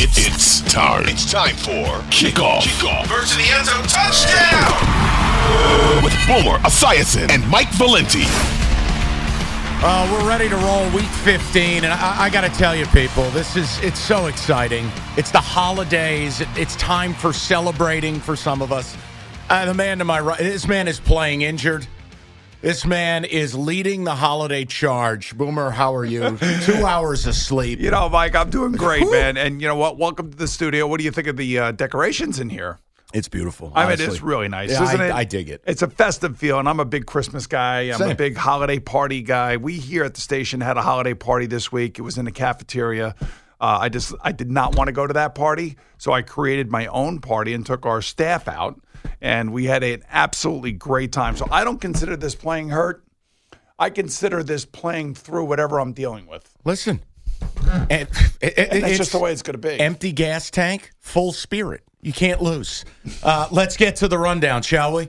[0.00, 1.08] It, it's time.
[1.08, 2.60] It's time for kickoff.
[2.60, 3.08] Kickoff.
[3.08, 4.70] Versus the end zone touchdown.
[6.04, 8.22] With Boomer Esiason and Mike Valenti.
[9.80, 13.28] Uh, we're ready to roll week 15, and I, I got to tell you, people,
[13.30, 14.88] this is it's so exciting.
[15.16, 16.44] It's the holidays.
[16.54, 18.96] It's time for celebrating for some of us.
[19.50, 21.88] Uh, the man to my right, this man is playing injured.
[22.60, 25.36] This man is leading the holiday charge.
[25.36, 26.36] Boomer, how are you?
[26.62, 27.78] Two hours of sleep.
[27.78, 29.36] You know, Mike, I'm doing great, man.
[29.36, 29.96] And you know what?
[29.96, 30.88] Welcome to the studio.
[30.88, 32.80] What do you think of the uh, decorations in here?
[33.14, 33.72] It's beautiful.
[33.76, 35.12] I mean, it's really nice, Yeah, isn't I, it?
[35.12, 35.62] I dig it.
[35.66, 37.92] It's a festive feel, and I'm a big Christmas guy.
[37.92, 39.56] I'm a big holiday party guy.
[39.56, 41.98] We here at the station had a holiday party this week.
[41.98, 43.14] It was in the cafeteria.
[43.60, 46.70] Uh, I just I did not want to go to that party, so I created
[46.70, 48.78] my own party and took our staff out,
[49.20, 51.36] and we had an absolutely great time.
[51.36, 53.04] So I don't consider this playing hurt.
[53.78, 56.52] I consider this playing through whatever I'm dealing with.
[56.64, 57.00] Listen,
[57.90, 58.08] and, it-
[58.40, 59.78] it- And that's it's just the way it's going to be.
[59.78, 61.82] Empty gas tank, full spirit.
[62.00, 62.84] You can't lose.
[63.22, 65.08] Uh, let's get to the rundown, shall we?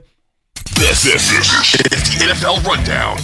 [0.76, 3.18] This, this is the NFL Rundown.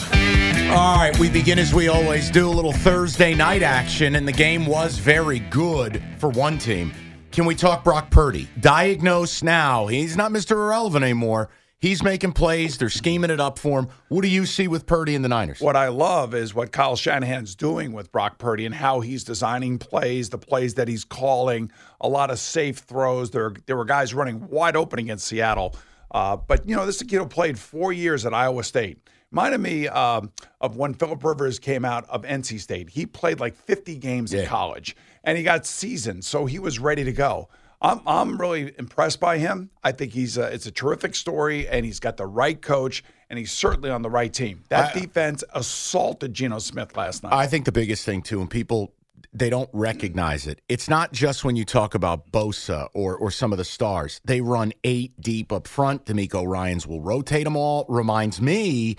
[0.71, 4.33] All right, we begin as we always do, a little Thursday night action, and the
[4.33, 6.93] game was very good for one team.
[7.37, 8.49] Can we talk Brock Purdy?
[8.61, 9.89] Diagnosed now.
[9.89, 10.53] He's not Mr.
[10.53, 11.51] Irrelevant anymore.
[11.79, 12.79] He's making plays.
[12.79, 13.89] They're scheming it up for him.
[14.09, 15.61] What do you see with Purdy and the Niners?
[15.61, 19.79] What I love is what Kyle Shanahan's doing with Brock Purdy and how he's designing
[19.79, 21.71] plays, the plays that he's calling,
[22.01, 23.33] a lot of safe throws.
[23.33, 25.77] There, there were guys running wide open against Seattle.
[26.11, 29.07] Uh, but, you know, this kid who played four years at Iowa State.
[29.31, 32.89] Reminded me um, of when Philip Rivers came out of NC State.
[32.89, 34.97] He played like 50 games in college
[35.27, 37.49] and he got seasoned, so he was ready to go.
[37.83, 39.71] I'm, I'm really impressed by him.
[39.85, 43.39] I think he's a, it's a terrific story, and he's got the right coach, and
[43.39, 44.63] he's certainly on the right team.
[44.71, 47.35] That uh, defense assaulted Geno Smith last night.
[47.35, 48.95] I think the biggest thing too, and people
[49.33, 50.63] they don't recognize it.
[50.67, 54.21] It's not just when you talk about Bosa or or some of the stars.
[54.25, 56.07] They run eight deep up front.
[56.07, 57.85] DeMeco Ryans will rotate them all.
[57.89, 58.97] Reminds me.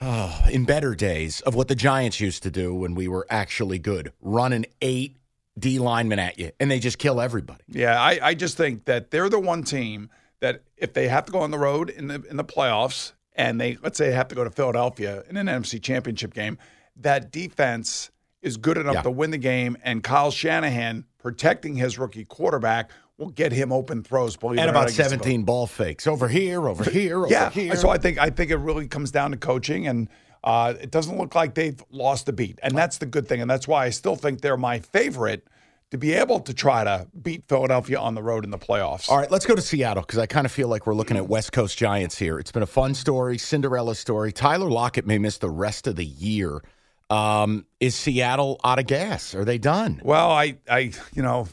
[0.00, 3.78] Oh, in better days of what the Giants used to do when we were actually
[3.78, 5.16] good, running eight
[5.58, 7.62] D linemen at you, and they just kill everybody.
[7.68, 10.10] yeah, I, I just think that they're the one team
[10.40, 13.60] that if they have to go on the road in the in the playoffs, and
[13.60, 16.58] they let's say they have to go to Philadelphia in an NFC Championship game,
[16.96, 18.10] that defense
[18.42, 19.02] is good enough Yeah.
[19.02, 24.02] to win the game, and Kyle Shanahan protecting his rookie quarterback will get him open
[24.02, 24.36] throws.
[24.36, 27.48] Believe And about seventeen ball fakes over here, over here, over yeah.
[27.50, 27.76] here.
[27.76, 30.08] So I think I think it really comes down to coaching, and
[30.44, 33.50] uh, it doesn't look like they've lost a beat, and that's the good thing, and
[33.50, 35.46] that's why I still think they're my favorite
[35.90, 39.08] to be able to try to beat Philadelphia on the road in the playoffs.
[39.08, 41.28] All right, let's go to Seattle because I kind of feel like we're looking at
[41.28, 42.38] West Coast Giants here.
[42.38, 44.32] It's been a fun story, Cinderella story.
[44.32, 46.62] Tyler Lockett may miss the rest of the year.
[47.10, 49.34] Um, is Seattle out of gas?
[49.34, 50.00] Are they done?
[50.04, 51.48] Well, I, I, you know,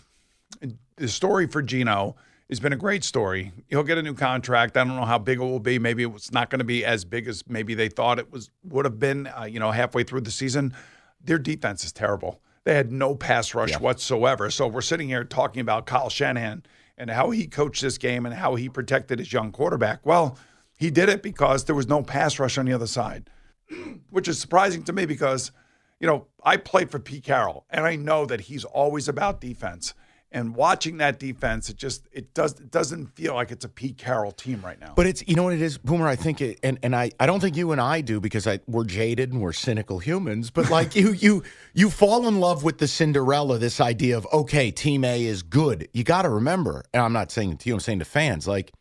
[0.98, 2.16] the story for Geno
[2.52, 3.52] has been a great story.
[3.70, 4.78] He'll get a new contract.
[4.78, 5.80] I don't know how big it will be.
[5.80, 8.86] Maybe it's not going to be as big as maybe they thought it was would
[8.86, 9.28] have been.
[9.28, 10.76] Uh, you know, halfway through the season,
[11.24, 12.42] their defense is terrible.
[12.64, 14.52] They had no pass rush whatsoever.
[14.52, 16.64] So we're sitting here talking about Kyle Shanahan
[16.98, 20.06] and how he coached this game and how he protected his young quarterback.
[20.06, 20.38] Well,
[20.78, 23.30] he did it because there was no pass rush on the other side
[24.10, 25.52] which is surprising to me because,
[26.00, 29.94] you know, I played for Pete Carroll and I know that he's always about defense.
[30.34, 33.98] And watching that defense, it just it does it doesn't feel like it's a Pete
[33.98, 34.94] Carroll team right now.
[34.96, 36.08] But it's you know what it is, Boomer.
[36.08, 38.60] I think it, and and I I don't think you and I do because I
[38.66, 40.50] we're jaded and we're cynical humans.
[40.50, 41.44] But like you you
[41.74, 45.90] you fall in love with the Cinderella, this idea of okay, Team A is good.
[45.92, 48.48] You got to remember, and I'm not saying it to you, I'm saying to fans,
[48.48, 48.72] like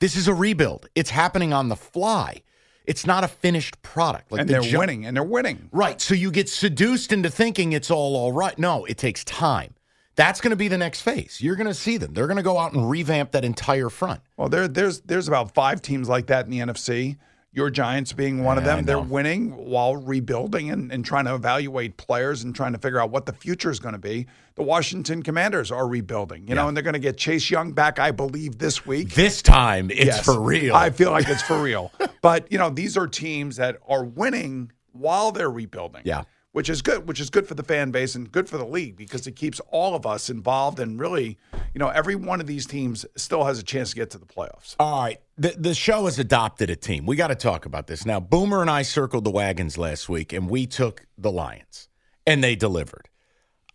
[0.00, 0.88] this is a rebuild.
[0.96, 2.42] It's happening on the fly.
[2.84, 4.32] It's not a finished product.
[4.32, 5.68] Like and the they're Gi- winning, and they're winning.
[5.72, 6.00] Right.
[6.00, 8.58] So you get seduced into thinking it's all all right.
[8.58, 9.74] No, it takes time.
[10.16, 11.40] That's going to be the next phase.
[11.40, 12.14] You're going to see them.
[12.14, 14.20] They're going to go out and revamp that entire front.
[14.36, 17.16] Well, there there's there's about five teams like that in the NFC.
[17.52, 18.84] Your Giants being one of Yeah, I them.
[18.84, 23.08] They're winning while rebuilding and, and trying to evaluate players and trying to figure out
[23.10, 24.26] what the future is going to be.
[24.56, 27.98] The Washington Commanders are rebuilding, you know, and they're going to get Chase Young back,
[27.98, 29.14] I believe, this week.
[29.14, 30.24] This time it's Yes.
[30.26, 30.74] for real.
[30.74, 31.92] I feel like it's for real.
[32.20, 36.02] but you know, these are teams that are winning while they're rebuilding.
[36.04, 36.24] Yeah.
[36.56, 38.96] Which is good, which is good for the fan base and good for the league
[38.96, 41.36] because it keeps all of us involved and really,
[41.74, 44.24] you know, every one of these teams still has a chance to get to the
[44.24, 44.74] playoffs.
[44.80, 45.20] All right.
[45.36, 47.04] The, the show has adopted a team.
[47.04, 48.06] We got to talk about this.
[48.06, 51.90] Now, Boomer and I circled the wagons last week, and we took the Lions,
[52.26, 53.10] and they delivered.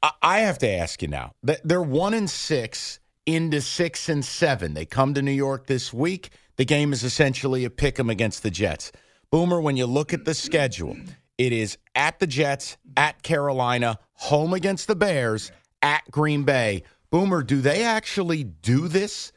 [0.01, 1.33] I, I have to ask you now.
[1.45, 4.73] th- They're one and six into six and seven.
[4.73, 6.31] They come to New York this week.
[6.55, 8.91] The game is essentially a pick 'em against the Jets.
[9.29, 10.97] Boomer, when you look at the schedule,
[11.45, 15.51] it is at the Jets, at Carolina, home against the Bears,
[15.81, 16.83] at Green Bay.
[17.09, 19.31] Boomer, do they actually do this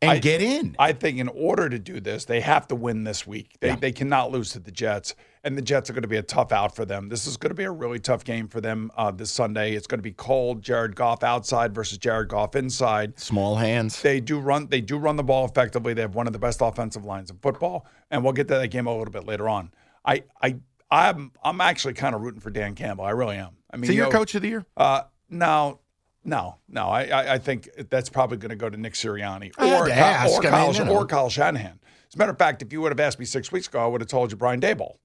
[0.00, 0.76] and I- get in?
[0.78, 3.56] I think in order to do this, they have to win this week.
[3.60, 3.76] They, Yeah.
[3.76, 6.52] they cannot lose to the Jets, and the Jets are going to be a tough
[6.52, 7.08] out for them.
[7.08, 9.74] This is going to be a really tough game for them uh, this Sunday.
[9.74, 10.62] It's going to be cold.
[10.62, 13.18] Jared Goff outside versus Jared Goff inside.
[13.18, 14.00] Small hands.
[14.00, 14.68] They do run.
[14.68, 15.92] They do run the ball effectively.
[15.94, 18.68] They have one of the best offensive lines in football, and we'll get to that
[18.68, 19.72] game a little bit later on.
[20.04, 20.56] I, I,
[20.90, 23.04] I'm, I'm actually kind of rooting for Dan Campbell.
[23.04, 23.50] I really am.
[23.70, 24.64] I mean, So you you're know, coach of the year?
[24.76, 25.80] uh, no,
[26.24, 26.88] no, no.
[26.88, 30.32] I, I, I think that's probably going to go to Nick Sirianni or, ask.
[30.32, 30.96] or, Kyle, mean, you know.
[30.96, 31.78] or Kyle Shanahan.
[32.08, 33.86] As a matter of fact, if you would have asked me six weeks ago, I
[33.86, 34.96] would have told you Brian Daboll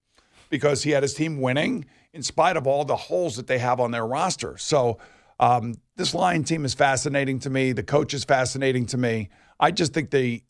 [0.50, 3.80] because he had his team winning in spite of all the holes that they have
[3.82, 4.58] on their roster.
[4.58, 5.00] So
[5.40, 7.74] um, this Lion team is fascinating to me.
[7.74, 9.30] The coach is fascinating to me.
[9.60, 10.44] I just think they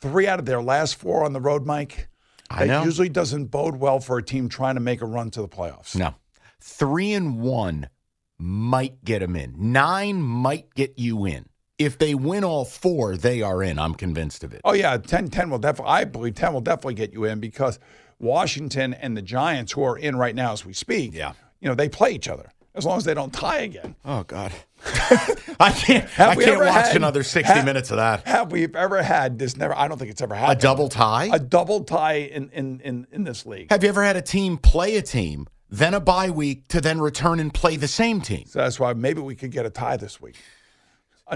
[0.00, 2.08] three out of their last four on the road, Mike.
[2.50, 2.84] I that know.
[2.84, 5.96] usually doesn't bode well for a team trying to make a run to the playoffs.
[5.96, 6.14] No.
[6.60, 7.88] Three and one
[8.38, 9.54] might get them in.
[9.72, 11.46] Nine might get you in.
[11.78, 13.78] If they win all four, they are in.
[13.78, 14.60] I'm convinced of it.
[14.64, 17.78] Oh yeah, 10 10 will definitely I believe 10 will definitely get you in because
[18.20, 21.32] Washington and the Giants who are in right now as we speak, Yeah.
[21.60, 22.50] you know, they play each other.
[22.76, 23.94] As long as they don't tie again.
[24.04, 24.52] Oh God,
[25.60, 26.08] I can't.
[26.10, 28.26] Have I can't watch had- another 60 ha- minutes of that.
[28.26, 30.58] Have we ever had this never I don't think it's ever happened.
[30.58, 31.30] A double tie.
[31.32, 33.70] a double tie in in in, in this league.
[33.70, 37.00] Have you ever had a team play a team, then a bye week to then
[37.00, 38.44] return and play the same team?
[38.46, 40.36] So that's why maybe we could get a tie this week.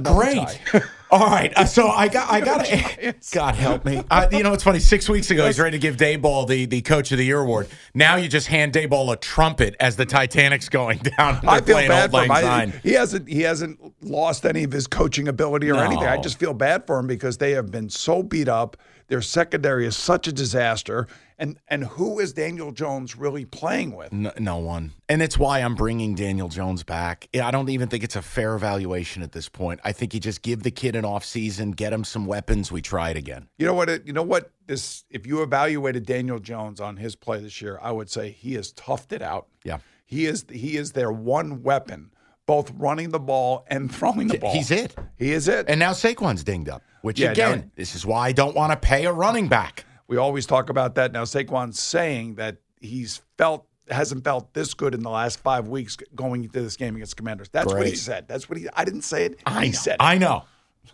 [0.02, 0.60] Great.
[1.10, 1.50] All right.
[1.56, 4.02] Uh, so I got, I got to, God help me.
[4.10, 4.78] Uh, you know, it's funny.
[4.78, 7.68] Six weeks ago, he's ready to give Daboll the, the Coach of the Year award.
[7.94, 11.40] Now you just hand Daboll a trumpet as the Titanic's going down.
[11.48, 12.30] I feel bad for him.
[12.30, 15.80] I, he hasn't he hasn't lost any of his coaching ability or No.
[15.80, 16.06] anything.
[16.06, 18.76] I just feel bad for him because they have been so beat up.
[19.08, 21.06] Their secondary is such a disaster.
[21.40, 24.12] And and who is Daniel Jones really playing with?
[24.12, 24.92] No, no one.
[25.08, 27.28] And it's why I'm bringing Daniel Jones back.
[27.40, 29.78] I don't even think it's a fair evaluation at this point.
[29.84, 32.72] I think you just give the kid an off season, get him some weapons.
[32.72, 33.48] We try it again.
[33.56, 33.88] You know what?
[33.88, 34.50] It, you know what?
[34.66, 38.54] This if you evaluated Daniel Jones on his play this year, I would say he
[38.54, 39.46] has toughed it out.
[39.62, 39.78] Yeah.
[40.06, 42.10] He is he is their one weapon,
[42.46, 44.54] both running the ball and throwing the ball.
[44.54, 44.96] He's it.
[45.16, 45.66] He is it.
[45.68, 48.72] And now Saquon's dinged up, which Yeah, again, now- this is why I don't want
[48.72, 49.84] to pay a running back.
[50.08, 51.12] We always talk about that.
[51.12, 55.96] Now Saquon's saying that he's felt hasn't felt this good in the last five weeks
[56.14, 57.48] going into this game against Commanders.
[57.50, 58.26] That's what he said.
[58.28, 58.68] That's what he.
[58.74, 59.40] I didn't say it.
[59.46, 59.76] I he know.
[59.76, 59.96] said it.
[60.00, 60.44] I know.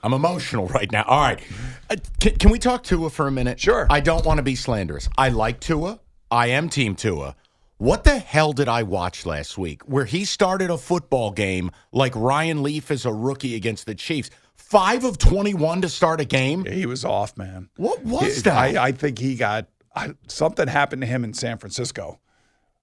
[0.03, 1.05] I'm emotional right now.
[1.07, 1.41] All right.
[1.89, 3.61] Uh, can, can we talk Tua for a minute?
[3.61, 3.87] Sure.
[3.89, 5.09] I don't want to be slanderous.
[5.17, 6.01] I like Tua.
[6.31, 7.37] I am Team Tua.
[7.79, 12.15] What the hell did I watch last week where he started a football game like
[12.15, 14.31] Ryan Leaf as a rookie against the Chiefs?
[14.69, 16.65] Five of 21 to start a game?
[16.65, 17.69] he was off, man.
[17.77, 18.57] What was that?
[18.57, 22.19] I, I think he got I, something happened to him in San Francisco.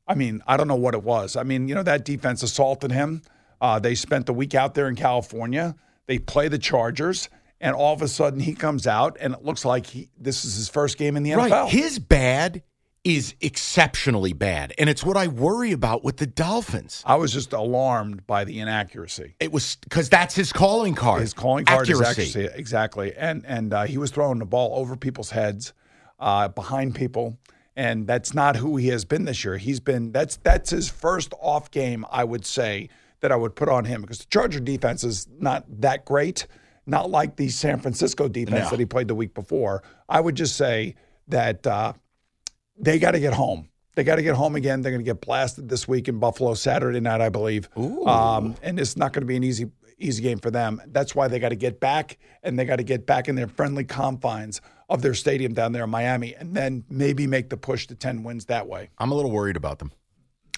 [0.07, 1.35] I mean, I don't know what it was.
[1.35, 3.21] I mean, you know that defense assaulted him.
[3.59, 5.75] Uh, they spent the week out there in California.
[6.07, 7.29] They play the Chargers,
[7.59, 10.55] and all of a sudden he comes out, and it looks like he this is
[10.55, 11.49] his first game in the NFL.
[11.49, 11.69] Right.
[11.69, 12.63] His bad
[13.03, 14.73] is exceptionally bad.
[14.77, 17.03] And it's what I worry about with the Dolphins.
[17.05, 19.35] I was just alarmed by the inaccuracy.
[19.39, 21.21] It was because that's his calling card.
[21.21, 22.21] His calling card Accuracy.
[22.21, 25.73] is accuracy, exactly, and and uh, he was throwing the ball over people's heads,
[26.19, 27.39] uh, behind people,
[27.75, 29.57] and that's not who he has been this year.
[29.57, 32.89] He's been that's that's his first off game, I would say,
[33.21, 36.45] that I would put on him because the Charger defense is not that great,
[36.85, 38.69] not like the San Francisco defense No.
[38.69, 39.81] that he played the week before.
[40.07, 40.93] I would just say
[41.29, 41.93] that uh,
[42.77, 43.69] they got to get home.
[43.95, 44.81] They got to get home again.
[44.81, 47.67] They're going to get blasted this week in Buffalo Saturday night, I believe.
[47.75, 50.81] Um, and it's not going to be an easy easy game for them.
[50.87, 53.47] That's why they got to get back, and they got to get back in their
[53.47, 54.59] friendly confines
[54.89, 58.23] of their stadium down there in Miami, and then maybe make the push to ten
[58.23, 58.89] wins that way.
[58.97, 59.91] I'm a little worried about them.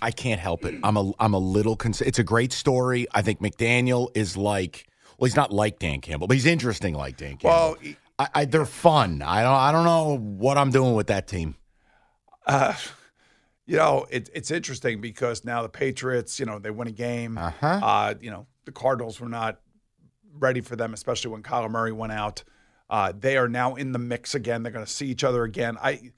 [0.01, 0.75] I can't help it.
[0.83, 2.07] I'm a I'm a little concerned.
[2.09, 3.07] It's a great story.
[3.13, 7.17] I think McDaniel is like well, he's not like Dan Campbell, but he's interesting like
[7.17, 7.49] Dan Campbell.
[7.49, 9.21] Well, I, I, they're fun.
[9.21, 11.55] I don't I don't know what I'm doing with that team.
[12.45, 12.73] Uh,
[13.65, 17.37] you know, it, it's interesting because now the Patriots, you know, they win a game.
[17.37, 17.67] Uh-huh.
[17.67, 19.59] Uh, you know, the Cardinals were not
[20.37, 22.43] ready for them, especially when Kyler Murray went out.
[22.89, 24.63] Uh, they are now in the mix again.
[24.63, 25.77] They're going to see each other again.
[25.81, 26.11] I,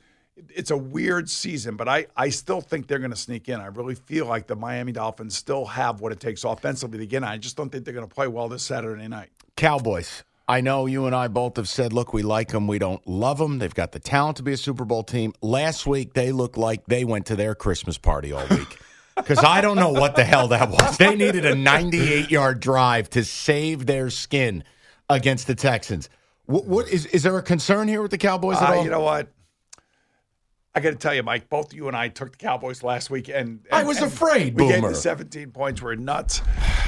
[0.50, 3.60] it's a weird season, but I, I still think they're going to sneak in.
[3.62, 7.17] I really feel like the Miami Dolphins still have what it takes offensively to get
[7.17, 7.24] in.
[7.24, 9.29] I just don't think they're going to play well this Saturday night.
[9.55, 10.24] Cowboys.
[10.48, 12.68] I know you and I both have said, look, we like them.
[12.68, 13.58] We don't love them.
[13.58, 15.34] They've got the talent to be a Super Bowl team.
[15.42, 18.78] Last week, they looked like they went to their Christmas party all week.
[19.18, 20.98] Because I don't know what the hell that was.
[20.98, 24.66] They needed a 98 yard drive to save their skin
[25.10, 26.10] against the Texans.
[26.48, 28.84] What, what is, is there a concern here with the Cowboys at Uh, all?
[28.84, 29.30] you know what?
[30.75, 31.48] I got to tell you, Mike.
[31.48, 34.68] Both you and I took the Cowboys last week, and, I was and afraid, We
[34.68, 34.90] gave Boomer.
[34.90, 35.82] the 17 points.
[35.82, 36.42] We're nuts.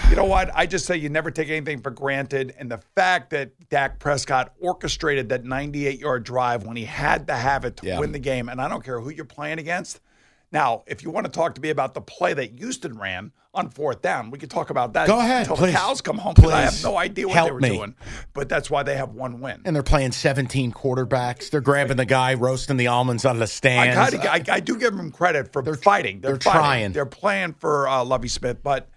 [0.10, 0.50] You know what?
[0.56, 2.56] I just say you never take anything for granted.
[2.58, 7.34] And the fact that Dak Prescott orchestrated that 98 yard drive when he had to
[7.36, 8.00] have it to Yeah.
[8.00, 10.00] win the game, and I don't care who you're playing against.
[10.52, 13.70] Now, if you want to talk to me about the play that Houston ran on
[13.70, 15.74] fourth down, we could talk about that Go ahead, until please.
[15.74, 16.36] the cows come home.
[16.36, 17.70] 'cause I have no idea what Help they were me.
[17.70, 17.96] doing.
[18.34, 19.62] But that's why they have one win.
[19.66, 21.50] And they're playing 17 quarterbacks.
[21.52, 24.12] They're grabbing the guy, roasting the almonds on the I, stands.
[24.12, 26.22] kinda, I, I do give them credit for fighting.
[26.22, 26.62] They're, they're fighting.
[26.62, 26.92] trying.
[26.94, 28.88] They're playing for uh, Lovie Smith, but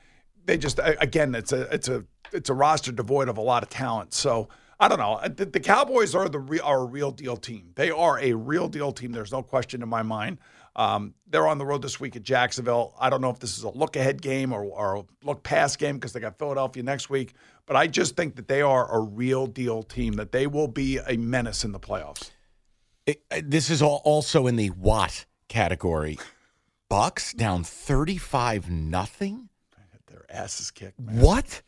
[0.50, 3.68] they just again, it's a it's a it's a roster devoid of a lot of
[3.68, 4.12] talent.
[4.12, 4.48] So
[4.80, 5.20] I don't know.
[5.28, 7.70] The, the Cowboys are the re, are a real deal team.
[7.76, 9.12] They are a real deal team.
[9.12, 10.38] There's no question in my mind.
[10.74, 12.94] Um, they're on the road this week at Jacksonville.
[12.98, 15.78] I don't know if this is a look ahead game or, or a look past
[15.78, 17.34] game because they got Philadelphia next week.
[17.66, 20.14] But I just think that they are a real deal team.
[20.14, 22.30] That they will be a menace in the playoffs.
[23.06, 26.18] It- uh, this is all also in the what category.
[26.88, 29.49] Bucks down 35 nothing?
[30.30, 30.98] Asses kicked.
[31.00, 31.20] man.
[31.20, 31.62] What?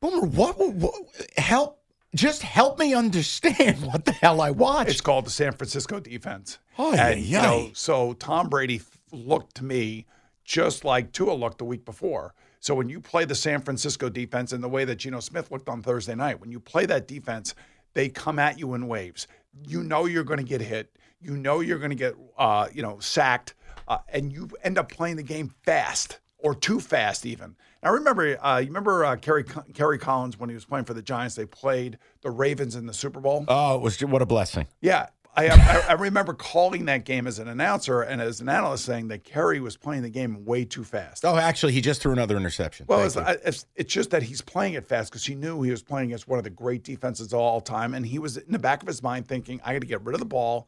[0.00, 0.94] Boomer, what, what?
[1.36, 1.82] Help.
[2.14, 4.90] Just help me understand what the hell I watched.
[4.90, 6.58] It's called the San Francisco defense.
[6.78, 8.80] Oh, and, yeah, you know, so Tom Brady
[9.12, 10.06] looked to me
[10.44, 12.34] just like Tua looked the week before.
[12.60, 15.68] So when you play the San Francisco defense in the way that Geno Smith looked
[15.68, 17.54] on Thursday night, when you play that defense,
[17.94, 19.28] they come at you in waves.
[19.66, 20.96] You know you're going to get hit.
[21.20, 23.54] You know you're going to get, uh, you know, sacked,
[23.86, 27.56] uh, and you end up playing the game fast or too fast even.
[27.82, 31.02] I remember, uh, you remember uh, Kerry Kerry Collins when he was playing for the
[31.02, 31.34] Giants.
[31.36, 33.44] They played the Ravens in the Super Bowl.
[33.48, 34.66] oh, it was what a blessing.
[34.80, 35.08] Yeah.
[35.36, 39.06] I, I, I remember calling that game as an announcer and as an analyst saying
[39.08, 41.24] that Kerry was playing the game way too fast.
[41.24, 42.86] Oh, actually, he just threw another interception.
[42.88, 45.82] well, it's, it's, it's just that he's playing it fast because he knew he was
[45.82, 47.94] playing against one of the great defenses of all time.
[47.94, 50.14] And he was in the back of his mind thinking, I got to get rid
[50.14, 50.66] of the ball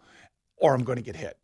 [0.59, 1.37] or I'm going to get hit.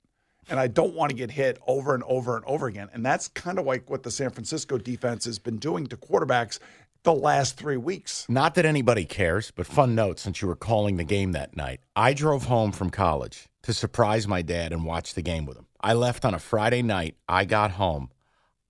[0.49, 2.89] And I don't want to get hit over and over and over again.
[2.93, 6.59] And that's kind of like what the San Francisco defense has been doing to quarterbacks
[7.03, 8.27] the last three weeks.
[8.29, 11.81] Not that anybody cares, but fun note since you were calling the game that night.
[11.95, 15.67] I drove home from college to surprise my dad and watch the game with him.
[15.81, 17.17] I left on a Friday night.
[17.29, 18.11] I got home.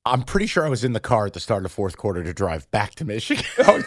[0.06, 2.22] I'm pretty sure I was in the car at the start of the fourth quarter
[2.22, 3.44] to drive back to Michigan.
[3.58, 3.82] Oh,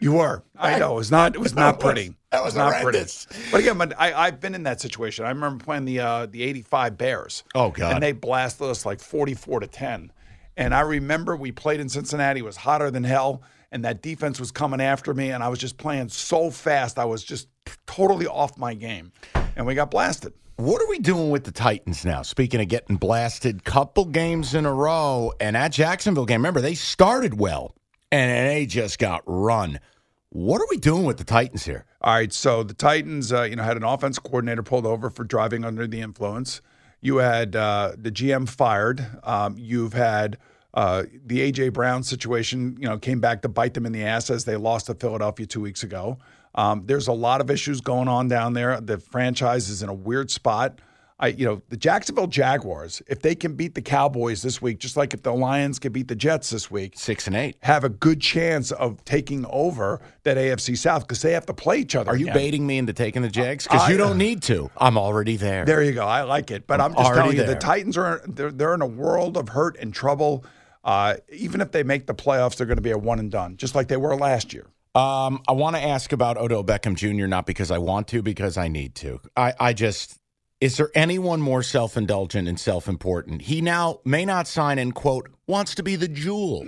[0.00, 0.44] you were.
[0.56, 0.92] I know.
[0.92, 1.34] It was not.
[1.34, 2.14] It was not pretty.
[2.30, 3.26] that was not horrendous.
[3.26, 3.50] pretty.
[3.50, 5.24] But again, but I, I've been in that situation.
[5.24, 7.42] I remember playing the uh, the '85 Bears.
[7.54, 7.94] Oh, God.
[7.94, 10.12] And they blasted us like 44 to 10.
[10.56, 12.40] And I remember we played in Cincinnati.
[12.40, 15.30] It was hotter than hell, and that defense was coming after me.
[15.30, 16.96] And I was just playing so fast.
[16.98, 17.48] I was just
[17.86, 19.10] totally off my game,
[19.56, 20.32] and we got blasted.
[20.56, 22.22] What are we doing with the Titans now?
[22.22, 26.76] Speaking of getting blasted, couple games in a row, and that Jacksonville game, remember, they
[26.76, 27.74] started well
[28.12, 29.80] and they just got run.
[30.28, 31.86] What are we doing with the Titans here?
[32.02, 35.24] All right, so the Titans, uh, you know, had an offense coordinator pulled over for
[35.24, 36.60] driving under the influence.
[37.00, 39.04] You had uh, the GM fired.
[39.24, 40.38] Um, you've had
[40.72, 44.30] uh, the AJ Brown situation, you know, came back to bite them in the ass
[44.30, 46.18] as they lost to Philadelphia two weeks ago.
[46.54, 48.80] Um, there's a lot of issues going on down there.
[48.80, 50.80] The franchise is in a weird spot.
[51.18, 54.96] I, you know, the Jacksonville Jaguars, if they can beat the Cowboys this week, just
[54.96, 57.56] like if the Lions can beat the Jets this week, Six and eight.
[57.62, 61.78] have a good chance of taking over that AFC South because they have to play
[61.78, 62.10] each other.
[62.10, 62.34] Are you again.
[62.34, 63.64] baiting me into taking the Jags?
[63.64, 64.70] Because you don't need to.
[64.76, 65.64] I'm already there.
[65.64, 66.04] There you go.
[66.04, 67.54] I like it, but I'm, just telling you, there.
[67.54, 70.44] the Titans are they're, they're in a world of hurt and trouble.
[70.82, 73.56] Uh, even if they make the playoffs, they're going to be a one and done,
[73.56, 74.66] just like they were last year.
[74.94, 77.26] Um, I want to ask about Odell Beckham Jr.
[77.26, 79.20] Not because I want to, because I need to.
[79.36, 80.18] I, I just
[80.60, 83.42] is there anyone more self indulgent and self important?
[83.42, 86.66] He now may not sign and quote wants to be the jewel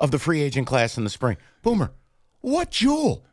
[0.00, 1.36] of the free agent class in the spring.
[1.62, 1.92] Boomer,
[2.40, 3.26] what jewel?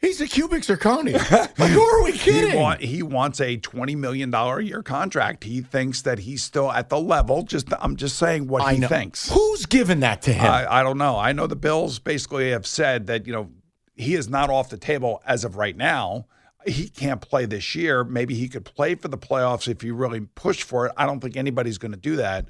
[0.00, 1.18] He's a cubic zirconia.
[1.58, 2.52] like who are we kidding?
[2.52, 5.42] He, want, he wants a twenty million dollar a year contract.
[5.44, 7.42] He thinks that he's still at the level.
[7.42, 8.88] Just I'm just saying what I he know.
[8.88, 9.28] thinks.
[9.30, 10.50] Who's giving that to him?
[10.50, 11.16] I, I don't know.
[11.18, 13.50] I know the Bills basically have said that you know
[13.96, 16.26] he is not off the table as of right now.
[16.66, 18.04] He can't play this year.
[18.04, 20.92] Maybe he could play for the playoffs if you really push for it.
[20.96, 22.46] I don't think anybody's going to do that,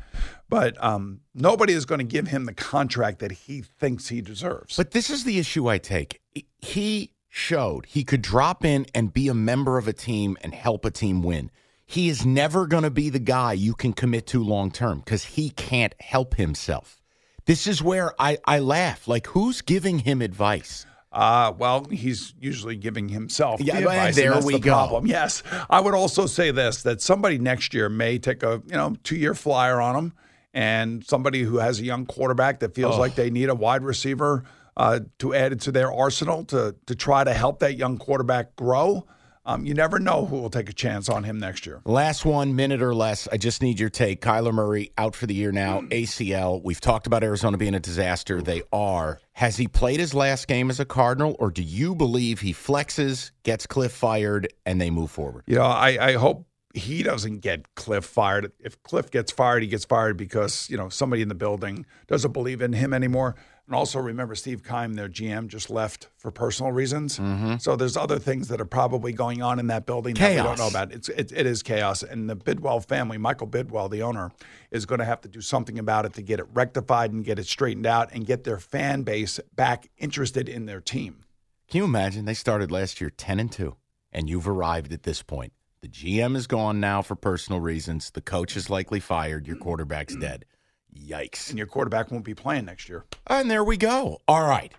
[0.48, 4.76] but um, nobody is going to give him the contract that he thinks he deserves.
[4.76, 6.20] But this is the issue I take.
[6.58, 10.84] He showed he could drop in and be a member of a team and help
[10.84, 11.50] a team win.
[11.86, 15.24] He is never going to be the guy you can commit to long term because
[15.24, 17.00] he can't help himself.
[17.46, 19.08] This is where I, I laugh.
[19.08, 20.84] Like, who's giving him advice?
[21.10, 24.16] Uh, well, he's usually giving himself Yeah, the advice.
[24.16, 24.72] there that's we the go.
[24.72, 25.06] Problem.
[25.06, 28.94] Yes, I would also say this: that somebody next year may take a you know
[29.02, 30.12] two year flyer on him,
[30.52, 34.44] and somebody who has a young quarterback that feels like they need a wide receiver
[34.78, 38.56] uh, to add it to their arsenal to to try to help that young quarterback
[38.56, 39.06] grow.
[39.44, 41.80] Um, you never know who will take a chance on him next year.
[41.86, 43.26] Last one, minute or less.
[43.32, 44.20] I just need your take.
[44.20, 46.62] Kyler Murray out for the year now, ACL.
[46.62, 48.42] We've talked about Arizona being a disaster.
[48.42, 49.20] They are.
[49.32, 53.30] Has he played his last game as a Cardinal, or do you believe he flexes,
[53.42, 55.44] gets Cliff fired, and they move forward?
[55.46, 56.44] You know, I, I hope
[56.74, 58.52] he doesn't get Cliff fired.
[58.60, 62.32] If Cliff gets fired, he gets fired because, you know, somebody in the building doesn't
[62.32, 63.36] believe in him anymore.
[63.66, 67.18] And also remember, Steve Keim, their GM, just left for personal reasons.
[67.18, 67.56] Mm-hmm.
[67.58, 70.58] So there's other things that are probably going on in that building that we don't
[70.58, 70.90] know about.
[70.90, 74.32] It's it, it is chaos, and the Bidwell family, Michael Bidwell, the owner,
[74.70, 77.38] is going to have to do something about it to get it rectified and get
[77.38, 81.24] it straightened out and get their fan base back interested in their team.
[81.68, 82.24] Can you imagine?
[82.24, 83.76] They started last year 10 and 2,
[84.12, 85.52] and you've arrived at this point.
[85.80, 88.10] The GM is gone now for personal reasons.
[88.10, 89.46] The coach is likely fired.
[89.46, 90.44] Your quarterback's dead.
[90.96, 91.50] Yikes.
[91.50, 93.04] And your quarterback won't be playing next year.
[93.28, 94.18] And there we go.
[94.26, 94.72] All right.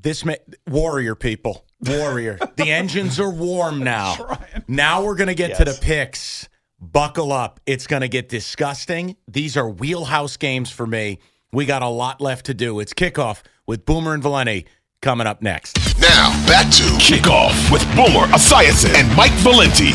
[0.00, 0.34] This ma-
[0.68, 2.38] warrior people, warrior.
[2.56, 4.38] the engines are warm now.
[4.68, 6.48] Now we're going to get to the picks.
[6.80, 7.60] Buckle up.
[7.66, 9.16] It's going to get disgusting.
[9.26, 11.18] These are wheelhouse games for me.
[11.52, 12.80] We got a lot left to do.
[12.80, 14.66] It's kickoff with Boomer and Valenti
[15.04, 15.76] coming up next.
[16.00, 19.92] Now, back to Kickoff with Boomer Esiason and Mike Valenti.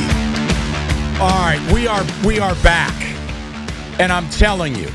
[1.20, 2.94] All right, we are we are back.
[4.00, 4.88] And I'm telling you,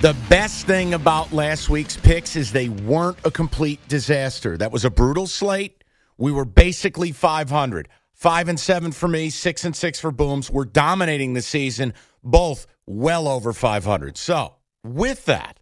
[0.00, 4.56] the best thing about last week's picks is they weren't a complete disaster.
[4.56, 5.82] That was a brutal slate.
[6.16, 7.88] We were basically 500.
[8.14, 10.48] 5 and 7 for me, 6 and 6 for Booms.
[10.48, 14.16] We're dominating the season, both well over 500.
[14.16, 15.58] So, with that,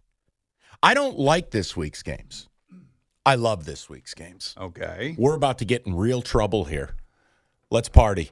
[0.83, 2.47] I don't like this week's games.
[3.23, 4.55] I love this week's games.
[4.57, 5.15] Okay.
[5.17, 6.95] We're about to get in real trouble here.
[7.69, 8.31] Let's party.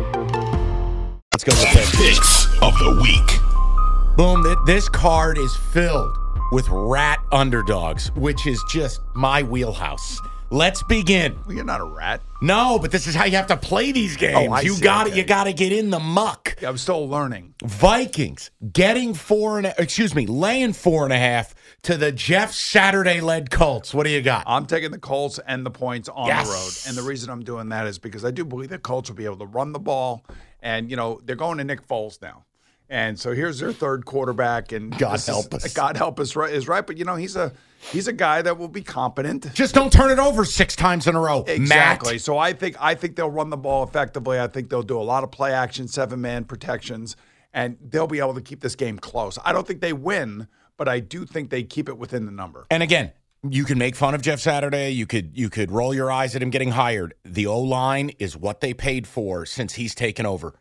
[1.47, 2.17] Let's go with this.
[2.19, 4.15] Picks of the week.
[4.15, 4.43] Boom.
[4.43, 6.15] th- This card is filled
[6.51, 10.19] with rat underdogs, which is just my wheelhouse.
[10.51, 11.39] Let's begin.
[11.47, 12.21] Well, you're not a rat.
[12.43, 14.49] No, but this is how you have to play these oh, games.
[14.49, 15.19] Oh, I you got to okay.
[15.19, 16.57] You got to get in the muck.
[16.61, 17.55] Yeah, I'm still learning.
[17.63, 22.51] Vikings getting four and a, excuse me, laying four and a half to the Jeff
[22.53, 23.93] Saturday led Colts.
[23.95, 24.43] What do you got?
[24.45, 26.47] I'm taking the Colts and the points on Yes.
[26.47, 26.89] the road.
[26.89, 29.25] And the reason I'm doing that is because I do believe the Colts will be
[29.25, 30.23] able to run the ball.
[30.61, 32.45] And, you know, they're going to Nick Foles now.
[32.89, 34.73] And so here's their third quarterback.
[34.73, 35.73] And God this is- help us.
[35.73, 36.85] God help us right, is right.
[36.85, 37.53] But, you know, he's a
[37.91, 39.53] he's a guy that will be competent.
[39.53, 41.43] Just don't turn it over six times in a row.
[41.47, 42.13] Exactly.
[42.13, 42.21] Matt.
[42.21, 44.39] So I think I think they'll run the ball effectively.
[44.39, 47.15] I think they'll do a lot of play action, seven man protections,
[47.53, 49.39] and they'll be able to keep this game close.
[49.45, 52.65] I don't think they win, but I do think they keep it within the number.
[52.69, 53.13] And again,
[53.49, 54.91] you can make fun of Jeff Saturday.
[54.91, 57.13] You could you could roll your eyes at him getting hired.
[57.25, 60.53] The O line is what they paid for since he's taken over.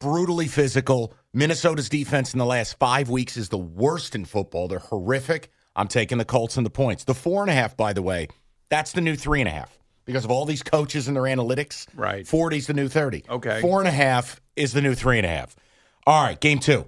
[0.00, 1.14] Brutally physical.
[1.32, 4.68] Minnesota's defense in the last five weeks is the worst in football.
[4.68, 5.50] They're horrific.
[5.74, 7.04] I'm taking the Colts and the points.
[7.04, 8.28] The four and a half, by the way,
[8.68, 11.86] that's the new three and a half because of all these coaches and their analytics.
[11.94, 12.24] Right.
[12.24, 13.24] 40's the new 30.
[13.28, 13.60] Okay.
[13.60, 15.56] Four and a half is the new three and a half.
[16.06, 16.86] All right, game two.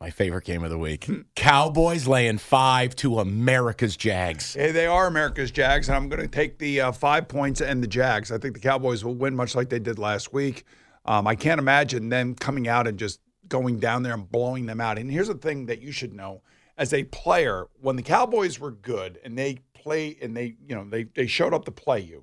[0.00, 1.10] My favorite game of the week.
[1.34, 4.54] Cowboys laying five to America's Jags.
[4.54, 7.82] Hey, they are America's Jags, and I'm going to take the uh, five points and
[7.82, 8.30] the Jags.
[8.30, 10.62] I think the Cowboys will win much like they did last week.
[11.04, 14.80] Um, I can't imagine them coming out and just going down there and blowing them
[14.80, 14.98] out.
[14.98, 16.42] And here's the thing that you should know:
[16.76, 20.84] as a player, when the Cowboys were good and they play and they, you know,
[20.88, 22.22] they they showed up to play you,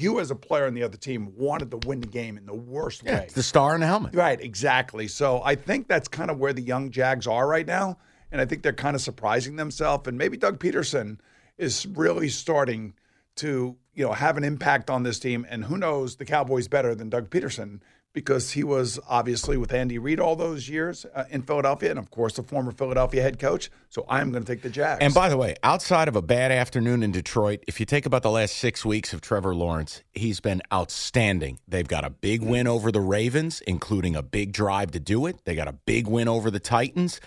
[0.00, 2.54] you as a player on the other team wanted to win the game in the
[2.54, 3.12] worst way.
[3.24, 4.14] It's the star in the helmet.
[4.14, 5.08] Right, exactly.
[5.08, 7.98] So I think that's kind of where the young Jags are right now.
[8.32, 10.08] And I think they're kind of surprising themselves.
[10.08, 11.18] And maybe Doug Pederson
[11.56, 12.94] is really starting
[13.36, 15.46] to, you know, have an impact on this team.
[15.48, 17.80] And who knows the Cowboys better than Doug Pederson
[18.14, 21.90] because he was obviously with Andy Reid all those years uh, in Philadelphia.
[21.90, 23.70] And of course, the former Philadelphia head coach.
[23.90, 25.00] So I'm going to take the Jags.
[25.02, 28.22] And by the way, outside of a bad afternoon in Detroit, if you take about
[28.22, 31.58] the last six weeks of Trevor Lawrence, he's been outstanding.
[31.68, 35.44] They've got a big win over the Ravens, including a big drive to do it.
[35.44, 37.20] They got a big win over the Titans.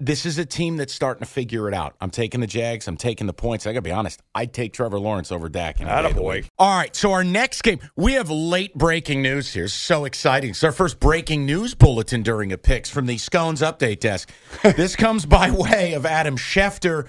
[0.00, 1.94] This is a team that's starting to figure it out.
[2.00, 2.88] I'm taking the Jags.
[2.88, 3.66] I'm taking the points.
[3.66, 4.22] I got to be honest.
[4.34, 5.80] I'd take Trevor Lawrence over Dak.
[5.80, 6.34] any day of the Attaboy.
[6.34, 6.50] week.
[6.58, 6.94] All right.
[6.94, 9.68] So our next game, we have late breaking news here.
[9.68, 10.50] So exciting.
[10.50, 14.30] It's our first breaking news bulletin during a picks from the Scones update desk.
[14.62, 17.08] this comes by way of Adam Schefter.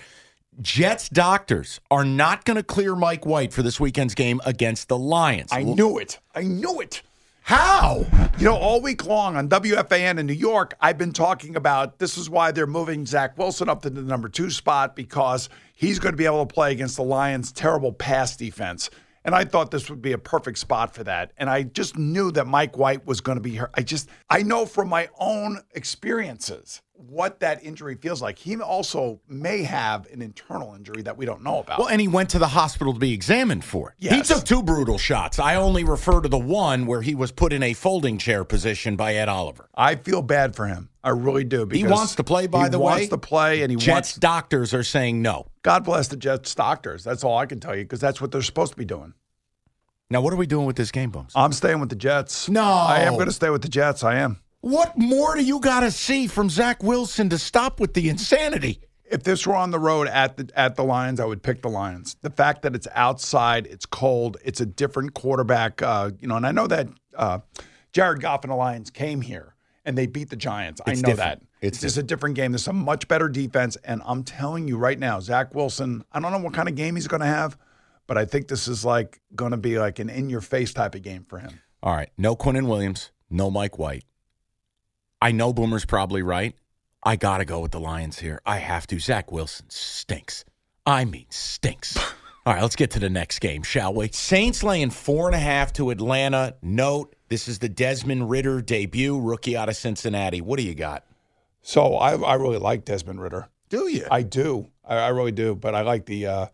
[0.59, 4.97] Jets doctors are not going to clear Mike White for this weekend's game against the
[4.97, 5.51] Lions.
[5.51, 6.19] I knew it.
[6.33, 7.03] I knew it.
[7.47, 8.05] How?
[8.39, 12.17] You know, all week long on WFAN in New York, I've been talking about this
[12.17, 16.11] is why they're moving Zach Wilson up to the number two spot because he's going
[16.11, 18.89] to be able to play against the Lions' terrible pass defense.
[19.23, 21.31] And I thought this would be a perfect spot for that.
[21.37, 23.69] And I just knew that Mike White was going to be here.
[23.75, 28.37] I just, I know from my own experiences what that injury feels like.
[28.39, 31.79] He also may have an internal injury that we don't know about.
[31.79, 34.13] Well, and he went to the hospital to be examined for it.
[34.13, 35.39] He took two brutal shots.
[35.39, 38.95] I only refer to the one where he was put in a folding chair position
[38.95, 39.69] by Ed Oliver.
[39.75, 40.89] I feel bad for him.
[41.03, 41.67] I really do.
[41.71, 42.83] He wants to play, by the way.
[42.83, 44.15] he wants to play, and he Jets wants.
[44.15, 45.47] doctors are saying no.
[45.61, 47.03] God bless the Jets doctors.
[47.03, 49.13] That's all I can tell you because that's what they're supposed to be doing.
[50.09, 51.33] Now, what are we doing with this game, Bums?
[51.35, 52.47] I'm staying with the Jets.
[52.49, 52.63] No.
[52.63, 54.03] I am going to stay with the Jets.
[54.03, 54.39] I am.
[54.67, 58.81] What more do you got to see from Zach Wilson to stop with the insanity?
[59.09, 61.69] If this were on the road at the at the Lions, I would pick the
[61.69, 62.17] Lions.
[62.19, 65.81] The fact that it's outside, it's cold, it's a different quarterback.
[65.81, 67.39] Uh, you know, and I know that uh,
[67.93, 70.81] Jared Goff and the Lions came here and they beat the Giants.
[70.85, 71.39] It's I know different.
[71.39, 71.65] that.
[71.65, 72.51] It's It's just a different game.
[72.51, 76.03] There's a much better defense, and I'm telling you right now, Zach Wilson.
[76.11, 77.57] I don't know what kind of game he's going to have,
[78.05, 80.93] but I think this is like going to be like an in your face type
[80.93, 81.61] of game for him.
[81.81, 84.03] All right, no Quinnen Williams, no Mike White.
[85.21, 86.55] I know Boomer's probably right.
[87.03, 88.41] I got to go with the Lions here.
[88.45, 88.99] I have to.
[88.99, 90.45] Zach Wilson stinks.
[90.85, 91.97] I mean, stinks.
[92.45, 94.09] All right, let's get to the next game, shall we?
[94.09, 96.55] Saints laying four and a half to Atlanta.
[96.61, 100.39] Note, this is the Desmond Ridder debut, rookie out of Cincinnati.
[100.39, 101.03] What do you got?
[101.61, 103.49] So I, I really like Desmond Ridder.
[103.69, 104.07] Do you?
[104.09, 104.69] I do.
[104.85, 105.55] I, I really do.
[105.55, 106.45] But I like the uh,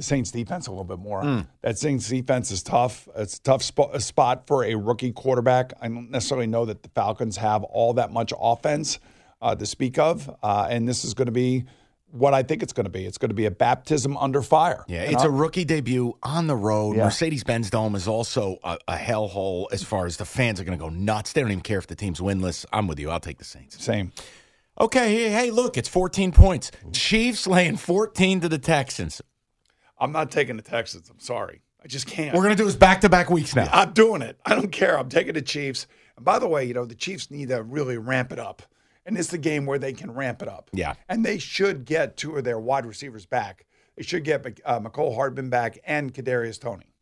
[0.00, 1.20] the Saints defense a little bit more.
[1.20, 1.40] Hmm.
[1.60, 3.06] That Saints defense is tough.
[3.14, 5.74] It's a tough spot, a spot for a rookie quarterback.
[5.78, 8.98] I don't necessarily know that the Falcons have all that much offense
[9.42, 10.34] uh, to speak of.
[10.42, 11.64] Uh, and this is going to be
[12.12, 13.04] what I think it's going to be.
[13.04, 14.84] It's going to be a baptism under fire.
[14.88, 16.96] Yeah, it's a rookie debut on the road.
[16.96, 17.04] Yeah.
[17.04, 20.78] Mercedes Benz Dome is also a, a hellhole as far as the fans are going
[20.78, 21.34] to go nuts.
[21.34, 22.64] They don't even care if the team's winless.
[22.72, 23.10] I'm with you.
[23.10, 23.82] I'll take the Saints.
[23.84, 24.12] same.
[24.80, 26.70] Okay, hey, hey, look, it's 14 points.
[26.92, 29.20] Chiefs laying 14 to the Texans.
[30.00, 31.10] I'm not taking the Texans.
[31.10, 31.62] I'm sorry.
[31.82, 32.34] I just can't.
[32.34, 33.68] We're going to do this back to back weeks now.
[33.72, 34.38] I'm doing it.
[34.44, 34.98] I don't care.
[34.98, 35.86] I'm taking the Chiefs.
[36.16, 38.62] And by the way, you know, the Chiefs need to really ramp it up.
[39.06, 40.70] And it's the game where they can ramp it up.
[40.72, 40.94] Yeah.
[41.08, 43.64] And they should get two of their wide receivers back.
[43.96, 46.92] They should get uh, Mecole Hardman back and Kadarius Toney.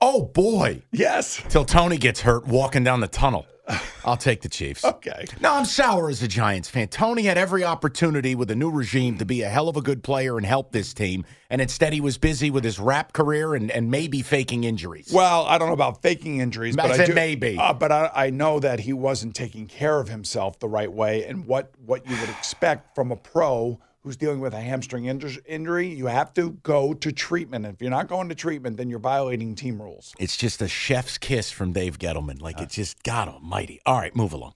[0.00, 0.82] Oh, boy.
[0.92, 1.42] Yes.
[1.48, 3.46] Till Toney gets hurt walking down the tunnel.
[4.04, 4.84] I'll take the Chiefs.
[4.84, 5.24] Okay.
[5.40, 6.88] No, I'm sour as a Giants fan.
[6.88, 10.02] Toney had every opportunity with a new regime to be a hell of a good
[10.02, 13.70] player and help this team, and instead he was busy with his rap career and,
[13.70, 15.10] and maybe faking injuries.
[15.12, 17.58] Well, I don't know about faking injuries, I but I said do, maybe.
[17.58, 21.24] Uh, but I, I know that he wasn't taking care of himself the right way,
[21.24, 25.88] and what what you would expect from a pro who's dealing with a hamstring injury,
[25.88, 27.66] you have to go to treatment.
[27.66, 30.14] If you're not going to treatment, then you're violating team rules.
[30.20, 32.40] It's just a chef's kiss from Dave Gettleman.
[32.40, 33.80] Like it's just God Almighty.
[33.84, 34.54] All right, move along.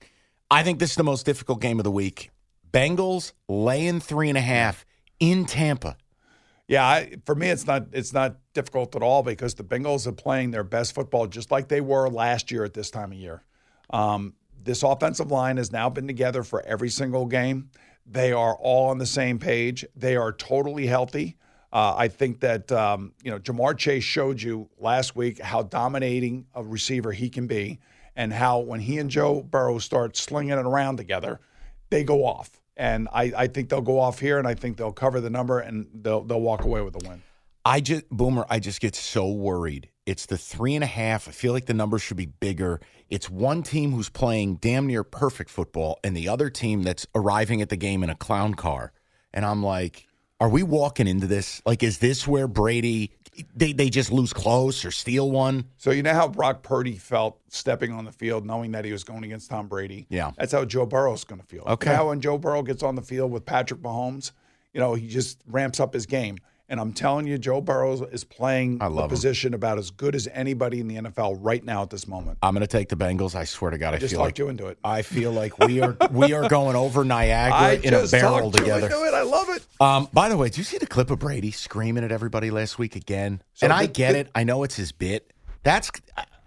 [0.53, 2.31] I think this is the most difficult game of the week.
[2.73, 4.87] Bengals laying three and a half
[5.19, 5.97] in Tampa.
[6.69, 10.13] Yeah, I, for me, it's not it's not difficult at all because the Bengals are
[10.13, 13.43] playing their best football just like they were last year at this time of year.
[13.93, 17.71] Um, this offensive line has now been together for every single game.
[18.11, 19.87] They are all on the same page.
[19.95, 21.37] They are totally healthy.
[21.73, 26.47] Uh, I think that um, you know Ja'Marr Chase showed you last week how dominating
[26.55, 27.79] a receiver he can be,
[28.17, 31.39] and how when he and Joe Burrow start slinging it around together,
[31.91, 32.61] they go off.
[32.77, 35.61] And I, I think they'll go off here, and I think they'll cover the number,
[35.61, 37.23] and they'll they'll walk away with the win.
[37.65, 39.89] I just Boomer, I just get so worried.
[40.07, 41.29] It's the three and a half.
[41.29, 42.81] I feel like the number should be bigger.
[43.11, 47.61] It's one team who's playing damn near perfect football, and the other team that's arriving
[47.61, 48.93] at the game in a clown car.
[49.35, 50.07] And I'm like,
[50.41, 51.61] are we walking into this?
[51.67, 53.13] Like, is this where Brady
[53.55, 55.65] they they just lose close or steal one?
[55.77, 59.05] So you know how Brock Purdy felt stepping on the field, knowing that he was
[59.05, 60.07] going against Tom Brady.
[60.09, 60.33] Yeah.
[60.37, 61.63] that's how Joe Burrow's going to feel.
[61.67, 61.91] Okay.
[61.91, 64.33] You know how when Joe Burrow gets on the field with Patrick Mahomes,
[64.73, 66.39] you know he just ramps up his game.
[66.71, 69.11] And I'm telling you, Joe Burrow is playing I the love him.
[69.11, 72.39] position about as good as anybody in the NFL right now at this moment.
[72.43, 73.35] I'm going to take the Bengals.
[73.35, 74.79] I swear to God, I, Just feel like you into it.
[74.85, 78.87] I feel like we are we are going over Niagara I in a barrel together.
[78.87, 79.13] into it.
[79.15, 79.67] I love it.
[79.81, 82.79] Um, by the way, did you see the clip of Brady screaming at everybody last
[82.79, 83.43] week again?
[83.55, 84.29] So and I get the- it.
[84.35, 85.33] I know it's his bit.
[85.65, 85.91] That's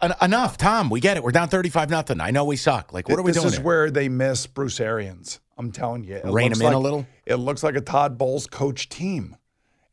[0.02, 0.90] uh, enough, Tom.
[0.90, 1.24] We get it.
[1.24, 2.22] We're down thirty-five nothing.
[2.22, 2.94] I know we suck.
[2.94, 3.46] Like, what are we this doing?
[3.48, 3.66] This is here?
[3.66, 5.42] where they miss Bruce Arians.
[5.58, 7.06] I'm telling you, it Rein looks him in a like- little?
[7.26, 9.36] It looks like a Todd Bowles coach team,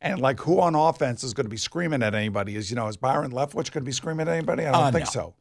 [0.00, 2.56] and like who on offense is going to be screaming at anybody?
[2.56, 4.66] Is you know is Byron Leftwich going to be screaming at anybody?
[4.66, 5.10] I don't Uh, think no.
[5.10, 5.34] so.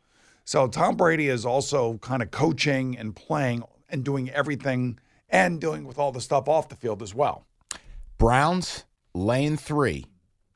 [0.45, 5.86] So Tom Brady is also kind of coaching and playing and doing everything and dealing
[5.86, 7.45] with all the stuff off the field as well.
[8.17, 10.06] Browns lane three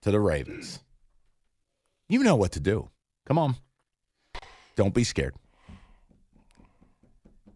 [0.01, 0.79] to the Ravens.
[2.09, 2.89] You know what to do.
[3.25, 3.55] Come on.
[4.75, 5.35] Don't be scared.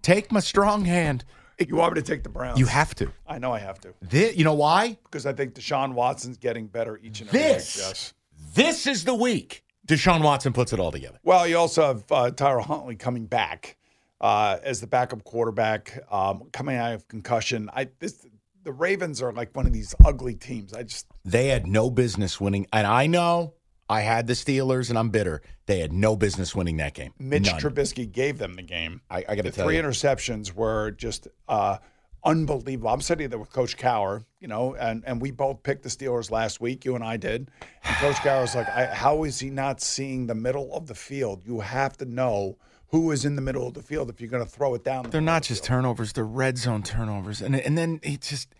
[0.02, 1.26] Take my strong hand.
[1.60, 2.60] You want me to take the Browns?
[2.60, 3.12] You have to.
[3.26, 4.98] I know I have to Thi- you know why?
[5.04, 7.86] because I think Deshaun Watson's getting better each and every This, week.
[7.88, 8.14] Yes.
[8.54, 11.18] this is the week Deshaun Watson puts it all together.
[11.24, 13.78] Well, you also have uh, Tyler Huntley coming back
[14.20, 17.70] uh, as the backup quarterback, um, coming out of concussion.
[17.74, 18.26] I this
[18.64, 20.74] the Ravens are like one of these ugly teams.
[20.74, 23.54] I just They had no business winning, and I know
[23.90, 25.42] I had the Steelers, and I'm bitter.
[25.66, 27.14] They had no business winning that game.
[27.20, 27.60] Mitch None.
[27.62, 29.02] Trubisky gave them the game.
[29.10, 31.78] I, I got to The tell three you, interceptions were just uh,
[32.24, 32.90] unbelievable.
[32.90, 36.30] I'm sitting there with Coach Cowher, you know, and, and we both picked the Steelers
[36.32, 36.84] last week.
[36.86, 37.50] You and I did.
[37.84, 40.96] And Coach Cowher was like, I, "How is he not seeing the middle of the
[40.96, 41.44] field?
[41.46, 42.58] You have to know
[42.90, 45.04] who is in the middle of the field if you're going to throw it down."
[45.04, 48.22] the they're not the just field." turnovers; they're red zone turnovers, and and then it
[48.22, 48.54] just,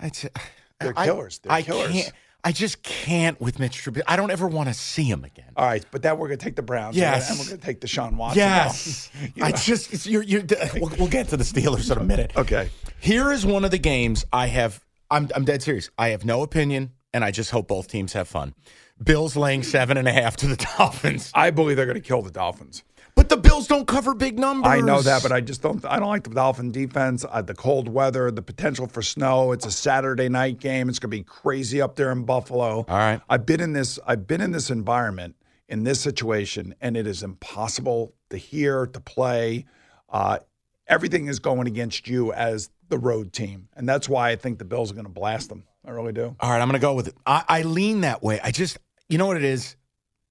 [0.00, 0.28] I just,
[0.80, 1.38] They're killers.
[1.40, 1.92] They're I killers.
[1.92, 2.12] can't.
[2.46, 4.02] I just can't with Mitch Trubisky.
[4.06, 5.50] I don't ever want to see him again.
[5.56, 6.94] All right, but then we're going to take the Browns.
[6.94, 7.30] Yes.
[7.30, 8.38] and we're going to take the Deshaun Watson.
[8.40, 9.46] Yes, now.
[9.46, 10.42] I just you're, you're,
[10.74, 12.32] we'll, we'll get to the Steelers in a minute.
[12.44, 12.68] Okay.
[13.00, 14.84] Here is one of the games I have.
[15.10, 15.88] I'm I'm dead serious.
[15.96, 18.54] I have no opinion, and I just hope both teams have fun.
[19.02, 22.22] Bills laying seven and a half to the Dolphins, I believe they're going to kill
[22.22, 22.82] the Dolphins.
[23.34, 24.70] The Bills don't cover big numbers.
[24.70, 25.84] I know that, but I just don't.
[25.84, 27.24] I don't like the Dolphin defense.
[27.28, 29.52] Uh, the cold weather, the potential for snow.
[29.52, 30.88] It's a Saturday night game.
[30.88, 32.84] It's going to be crazy up there in Buffalo.
[32.88, 33.20] All right.
[33.28, 33.98] I've been in this.
[34.06, 35.36] I've been in this environment
[35.68, 39.64] in this situation, and it is impossible to hear to play.
[40.08, 40.38] Uh,
[40.86, 44.64] everything is going against you as the road team, and that's why I think the
[44.64, 45.64] Bills are going to blast them.
[45.84, 46.36] I really do.
[46.38, 47.14] All right, I'm going to go with it.
[47.26, 48.40] I, I lean that way.
[48.42, 49.76] I just, you know what it is?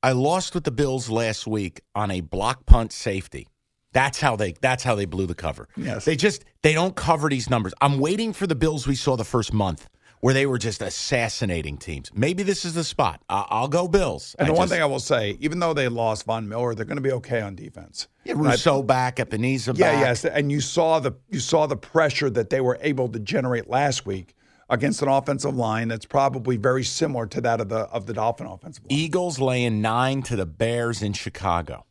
[0.04, 3.48] I lost with the Bills last week on a block punt safety.
[3.94, 4.54] That's how they.
[4.60, 5.70] That's how they blew the cover.
[5.78, 6.04] Yes.
[6.04, 7.74] they just they don't cover these numbers.
[7.80, 9.88] I'm waiting for the Bills we saw the first month
[10.20, 12.10] where they were just assassinating teams.
[12.14, 13.22] Maybe this is the spot.
[13.30, 14.36] I, I'll go Bills.
[14.40, 16.86] And I the one thing I will say, even though they lost Von Miller, they're
[16.86, 18.08] going to be okay on defense.
[18.26, 20.02] yeah, Rousseau back, Epenesa Yeah, back.
[20.02, 23.70] yes, and you saw the you saw the pressure that they were able to generate
[23.70, 24.34] last week
[24.74, 28.48] against an offensive line that's probably very similar to that of the of the Dolphin
[28.48, 29.00] offensive line.
[29.00, 31.86] Eagles laying nine to the Bears in Chicago.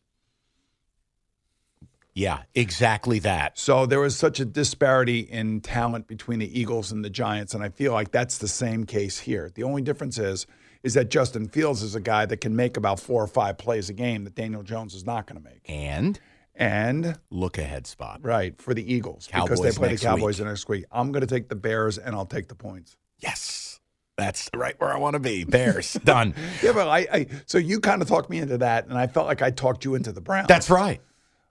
[2.13, 3.57] Yeah, exactly that.
[3.57, 7.63] So there was such a disparity in talent between the Eagles and the Giants, and
[7.63, 9.49] I feel like that's the same case here.
[9.55, 10.45] The only difference is
[10.83, 13.89] is that Justin Fields is a guy that can make about four or five plays
[13.89, 15.61] a game that Daniel Jones is not going to make.
[15.65, 16.19] And
[16.55, 18.19] And look ahead spot.
[18.21, 20.47] right for the Eagles because they play the Cowboys week.
[20.47, 20.85] next week.
[20.91, 22.95] I'm going to take the Bears and I'll take the points.
[23.19, 23.79] Yes.
[24.17, 25.43] That's right where I want to be.
[25.43, 25.93] Bears.
[26.03, 26.35] Done.
[26.61, 29.25] Yeah, but I, I so you kind of talked me into that, and I felt
[29.25, 30.47] like I talked you into the Browns.
[30.47, 31.01] That's right.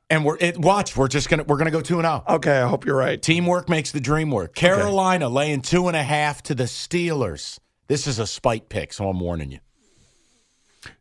[0.09, 2.29] And we're it, watch, we're just gonna we're gonna go two and out.
[2.29, 2.61] okay.
[2.61, 3.21] I hope you're right.
[3.21, 4.55] Teamwork makes the dream work.
[4.55, 7.59] Carolina laying two and a half to the Steelers.
[7.89, 9.59] This is a spite pick, so I'm warning you.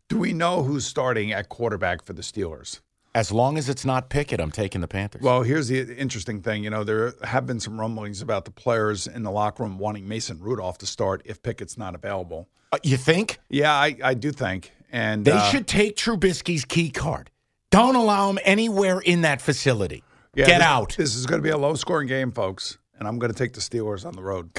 [0.10, 2.82] Do we know who's starting at quarterback for the Steelers?
[3.14, 5.22] As long as it's not Pickett, I'm taking the Panthers.
[5.22, 6.64] Well, here's the interesting thing.
[6.64, 10.08] You know, there have been some rumblings about the players in the locker room wanting
[10.08, 12.48] Mason Rudolph to start if Pickett's not available.
[12.72, 14.72] Uh, you think Yeah, I, I do think.
[14.94, 17.30] And they uh, should take Trubisky's key card?
[17.70, 20.04] Don't allow him anywhere in that facility.
[20.34, 20.96] yeah, Get this- out.
[20.98, 22.78] This is going to be a low scoring game, folks.
[22.98, 24.52] And I'm going to take the Steelers on the road.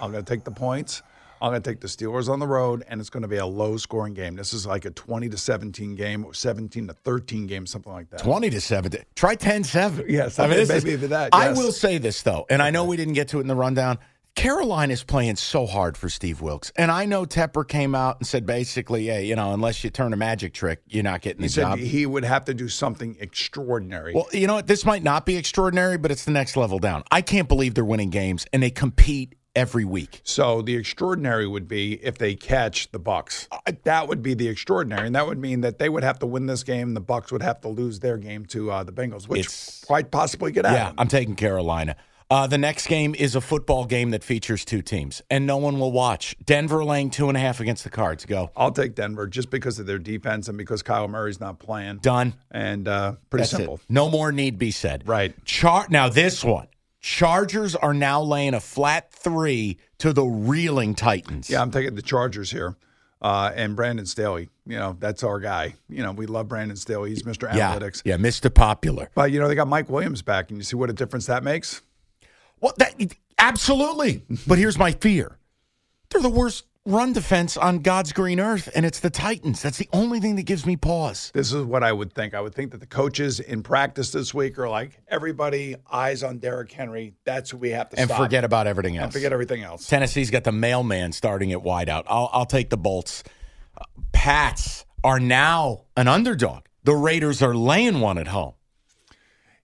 [0.00, 1.02] I'm going to take the points.
[1.44, 3.44] I'm going to take the Steelers on the road, and it's going to be a
[3.46, 4.34] low scoring game.
[4.34, 8.08] This is like a 20 to 17 game or 17 to 13 game, something like
[8.10, 8.20] that.
[8.20, 9.02] 20 to 17.
[9.14, 10.06] Try 10 7.
[10.08, 12.70] Yes, I mean, this maybe is- even that, I will say this, though, and I
[12.70, 13.98] know we didn't get to it in the rundown.
[14.34, 16.72] Carolina is playing so hard for Steve Wilks.
[16.74, 20.12] And I know Tepper came out and said basically, hey, you know, unless you turn
[20.12, 21.78] a magic trick, you're not getting He the said job.
[21.78, 24.12] he would have to do something extraordinary.
[24.12, 24.66] Well, you know what?
[24.66, 27.04] This might not be extraordinary, but it's the next level down.
[27.12, 30.20] I can't believe they're winning games and they compete every week.
[30.24, 33.48] So the extraordinary would be if they catch the Bucks.
[33.84, 36.46] That would be the extraordinary, and that would mean that they would have to win
[36.46, 36.94] this game.
[36.94, 40.10] The Bucks would have to lose their game to uh, the Bengals, which It's- quite
[40.10, 40.72] possibly get out.
[40.74, 41.96] Yeah, I'm taking Carolina.
[42.30, 45.78] Uh, the next game is a football game that features two teams, and no one
[45.78, 46.34] will watch.
[46.44, 48.24] Denver laying two and a half against the Cards.
[48.24, 48.50] Go.
[48.56, 51.98] I'll take Denver just because of their defense and because Kyle Murray's not playing.
[51.98, 52.34] Done.
[52.50, 53.74] And uh, pretty That's simple.
[53.74, 53.80] it.
[53.90, 55.06] No more need be said.
[55.06, 55.34] Right.
[55.44, 56.66] Char- now this one.
[57.04, 61.50] Chargers are now laying a flat three to the reeling Titans.
[61.50, 62.76] Yeah, I'm taking the Chargers here.
[63.20, 65.74] Uh, and Brandon Staley, you know, that's our guy.
[65.90, 67.10] You know, we love Brandon Staley.
[67.10, 67.54] He's Mr.
[67.54, 68.00] yeah, Analytics.
[68.06, 68.52] yeah, Mr.
[68.52, 69.10] Popular.
[69.14, 71.44] But, you know, they got Mike Williams back, and you see what a difference that
[71.44, 71.82] makes?
[72.62, 72.94] Well, that
[73.38, 74.22] absolutely.
[74.46, 75.36] but here's my fear:
[76.08, 79.62] they're the worst run defense on God's green earth, and it's the Titans.
[79.62, 81.30] That's the only thing that gives me pause.
[81.34, 82.34] This is what I would think.
[82.34, 86.38] I would think that the coaches in practice this week are like, everybody eyes on
[86.38, 87.14] Derrick Henry.
[87.24, 88.20] That's who we have to And stop.
[88.20, 89.04] forget about everything else.
[89.04, 89.86] and forget everything else.
[89.88, 92.04] Tennessee's got the mailman starting at wideout.
[92.06, 93.22] I'll, I'll take the Bolts.
[93.78, 96.64] Uh, Pats are now an underdog.
[96.84, 98.54] The Raiders are laying one at home.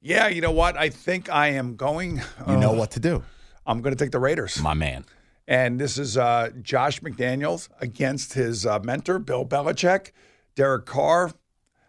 [0.01, 0.79] Yeah, you know what?
[0.79, 2.23] I think I am going.
[2.49, 3.23] You know uh, what to do,
[3.67, 4.59] I'm going to take the Raiders.
[4.63, 5.05] my man.
[5.51, 10.13] And this is uh, Josh McDaniels against his uh, mentor, Bill Belichick,
[10.55, 11.33] Derek Carr.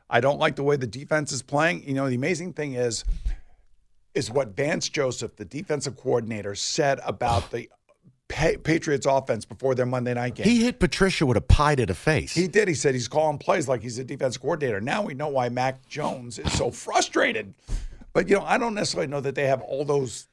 [0.09, 1.87] I don't like the way the defense is playing.
[1.87, 3.05] You know, the amazing thing is,
[4.15, 7.69] is what Vance Joseph, the defensive coordinator, said about the
[8.29, 10.47] Pa- Patriots offense before their Monday night game.
[10.47, 12.33] He hit Patricia with a pie to the face.
[12.33, 12.67] He did.
[12.67, 14.81] He said he's calling plays like he's a defensive coordinator.
[14.81, 17.53] Now we know why Mac Jones is so frustrated.
[18.11, 20.27] But you know, I don't necessarily know that they have all those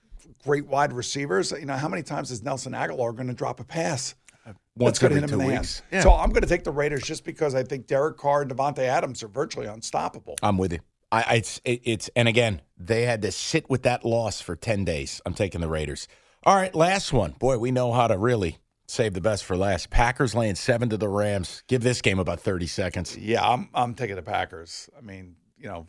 [0.45, 1.53] great wide receivers.
[1.53, 4.15] You know, how many times is Nelson Agholor going to drop a pass?
[4.47, 5.83] Uh, once going to every hit two him in the weeks.
[5.93, 6.03] Yeah.
[6.03, 8.81] So I'm going to take the Raiders just because I think Derek Carr and Davante
[8.81, 10.37] Adams are virtually unstoppable.
[10.43, 10.79] I'm with you.
[11.11, 14.57] I, I it's, it, it's and again they had to sit with that loss for
[14.57, 15.21] ten days.
[15.27, 16.07] I'm taking the Raiders.
[16.45, 17.33] All right, last one.
[17.33, 19.91] Boy, we know how to really save the best for last.
[19.91, 21.63] Packers laying seven to the Rams.
[21.67, 23.17] Give this game about thirty seconds.
[23.17, 24.89] Yeah, I'm I'm taking the Packers.
[24.97, 25.87] I mean, you know,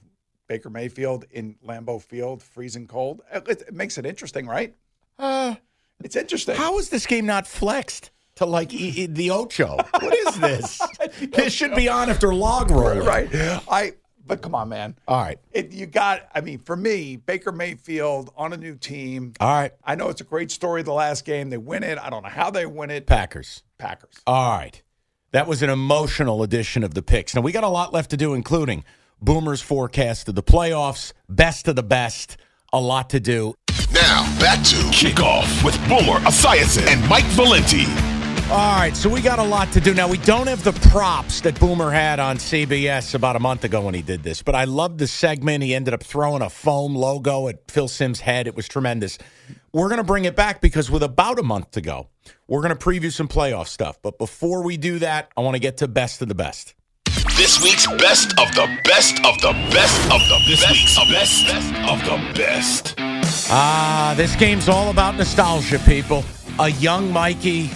[0.49, 3.21] Baker Mayfield in Lambeau Field, freezing cold.
[3.33, 4.75] It, it makes it interesting, right?
[5.17, 5.55] Uh,
[6.03, 6.55] It's interesting.
[6.55, 9.77] how is this game not flexed to like e- e- the Ocho?
[9.77, 10.81] What is this?
[11.31, 12.99] this should be on after log roll.
[13.05, 13.29] right?
[13.69, 13.93] I.
[14.25, 14.95] But come on, man.
[15.07, 15.39] All right.
[15.51, 16.27] It, you got.
[16.35, 19.33] I mean, for me, Baker Mayfield on a new team.
[19.39, 19.71] All right.
[19.83, 20.83] I know it's a great story.
[20.83, 21.97] The last game, they win it.
[21.97, 23.07] I don't know how they win it.
[23.07, 23.63] Packers.
[23.79, 24.13] Packers.
[24.27, 24.81] All right.
[25.31, 27.33] That was an emotional edition of the picks.
[27.35, 28.83] Now, we got a lot left to do, including
[29.21, 32.37] Boomer's forecast of the playoffs, best of the best,
[32.71, 33.53] a lot to do.
[33.93, 37.85] Now, back to Kickoff with Boomer Esiason and Mike Valenti.
[38.51, 39.93] All right, so we got a lot to do.
[39.93, 43.81] Now, we don't have the props that Boomer had on CBS about a month ago
[43.81, 45.63] when he did this, but I loved the segment.
[45.63, 48.47] He ended up throwing a foam logo at Phil Simms' head.
[48.47, 49.19] It was tremendous.
[49.71, 52.07] We're going to bring it back because with about a month to go,
[52.47, 53.99] we're going to preview some playoff stuff.
[54.01, 56.73] But before we do that, I want to get to best of the best.
[57.39, 61.47] This week's best of the best of the best of the this week's best
[61.89, 62.95] of the best.
[63.49, 66.25] Ah, this game's all about nostalgia, people.
[66.59, 67.69] A young Mikey,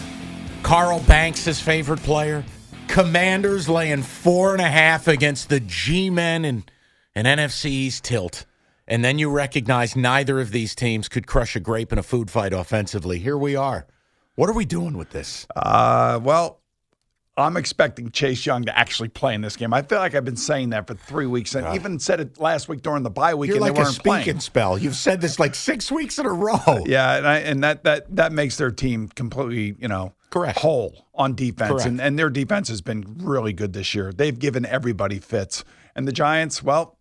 [0.63, 2.43] Carl Banks' his favorite player.
[2.89, 6.69] Commanders laying four and a half against the G men and
[7.15, 8.45] an NFC East tilt.
[8.85, 12.29] And then you recognize neither of these teams could crush a grape in a food
[12.29, 13.17] fight offensively.
[13.17, 13.87] Here we are.
[14.35, 15.47] What are we doing with this?
[15.55, 16.59] Uh, well,
[17.35, 19.73] I'm expecting Chase Young to actually play in this game.
[19.73, 22.69] I feel like I've been saying that for three weeks, and even said it last
[22.69, 24.39] week during the bye week, You're and like they a weren't speaking playing.
[24.39, 24.77] spell.
[24.77, 26.83] You've said this like six weeks in a row.
[26.85, 30.59] Yeah, and, I, and that that that makes their team completely, you know, Correct.
[30.59, 31.85] whole on defense, Correct.
[31.87, 34.11] and and their defense has been really good this year.
[34.13, 35.63] They've given everybody fits,
[35.95, 36.99] and the Giants, well,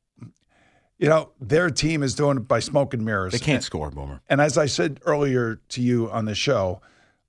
[0.98, 3.32] you know, their team is doing it by smoke and mirrors.
[3.32, 4.22] They can't And- score, Boomer.
[4.30, 6.80] And as I said earlier to you on the show,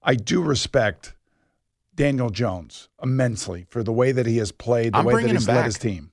[0.01, 1.15] I do respect
[1.95, 5.47] Daniel Jones immensely for the way that he has played, the I'm way that he's
[5.47, 5.65] led back.
[5.65, 6.11] his team.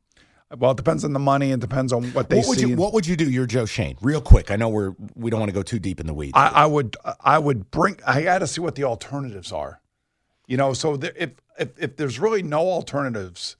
[0.59, 2.69] Well, it depends on the money and depends on what they What would see.
[2.71, 3.31] you What would you do?
[3.31, 3.97] You're Joe Schoen.
[4.03, 4.51] Real quick.
[4.51, 6.33] I know we're we don't want to go too deep in the weeds.
[6.35, 9.81] I, I would I would bring I got to see what the alternatives are.
[10.49, 13.57] You know, so there, if, if if there's really no alternatives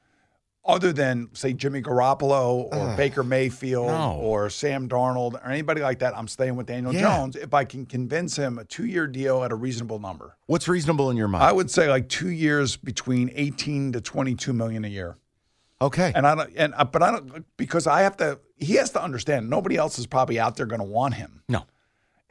[0.65, 4.13] other than say Jimmy Garoppolo or Baker Mayfield no.
[4.21, 7.01] or Sam Darnold or anybody like that, I'm staying with Daniel Yeah.
[7.17, 10.37] Jones if I can convince him a two year deal at a reasonable number.
[10.47, 11.45] What's reasonable in your mind?
[11.45, 15.17] I would say like two years between 18 to 22 million a year.
[15.81, 16.13] okay.
[16.15, 18.39] And I don't, and uh, but I don't because I have to.
[18.57, 21.43] He has to understand nobody else is probably out there going to want him.
[21.49, 21.65] no.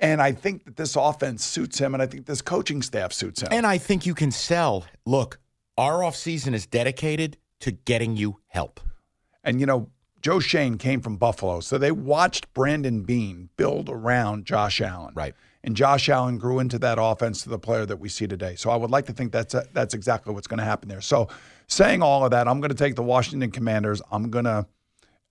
[0.01, 3.41] And I think that this offense suits him, and I think this coaching staff suits
[3.41, 3.49] him.
[3.51, 4.85] And I think you can sell.
[5.05, 5.39] Look,
[5.77, 8.79] our offseason is dedicated to getting you help.
[9.43, 9.89] And you know,
[10.21, 15.13] Joe Schoen came from Buffalo, so they watched Brandon Beane build around Josh Allen.
[15.15, 15.33] Right.
[15.63, 18.55] And Josh Allen grew into that offense to the player that we see today.
[18.55, 21.01] So I would like to think that's uh, that's exactly what's going to happen there.
[21.01, 21.27] So
[21.67, 24.01] saying all of that, I'm going to take the Washington Commanders.
[24.11, 24.65] I'm going to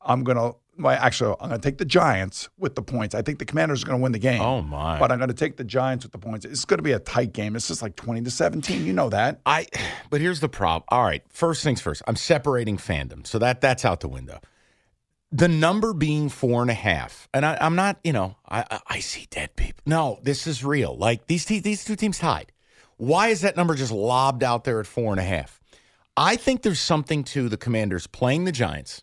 [0.01, 3.14] I'm going to well, actually I'm going to take the Giants with the points.
[3.14, 4.41] I think the Commanders are going to win the game.
[4.41, 4.99] Oh, my.
[4.99, 6.45] But I'm going to take the Giants with the points.
[6.45, 7.57] It's going to be a tight game.
[7.57, 8.87] It's just like 20 to 17.
[8.87, 9.41] You know that.
[9.45, 9.67] I
[10.11, 10.85] but here's the problem.
[10.88, 12.03] All right, first things first.
[12.07, 13.27] I'm separating fandom.
[13.27, 14.41] So that that's out the window.
[15.31, 18.81] The number being four and a half, and I, I'm not, you know, I, I
[18.88, 19.83] I see dead people.
[19.85, 20.97] No, this is real.
[20.97, 22.53] Like these te- these two teams tied.
[22.97, 25.61] Why is that number just lobbed out there at four and a half?
[26.17, 29.02] I think there's something to the Commanders playing the Giants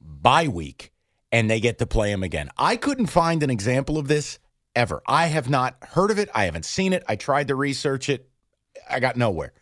[0.00, 0.91] bye week,
[1.32, 2.50] and they get to play him again.
[2.58, 4.38] I couldn't find an example of this
[4.76, 5.02] ever.
[5.08, 6.28] I have not heard of it.
[6.34, 7.02] I haven't seen it.
[7.08, 8.28] I tried to research it.
[8.88, 9.52] I got nowhere.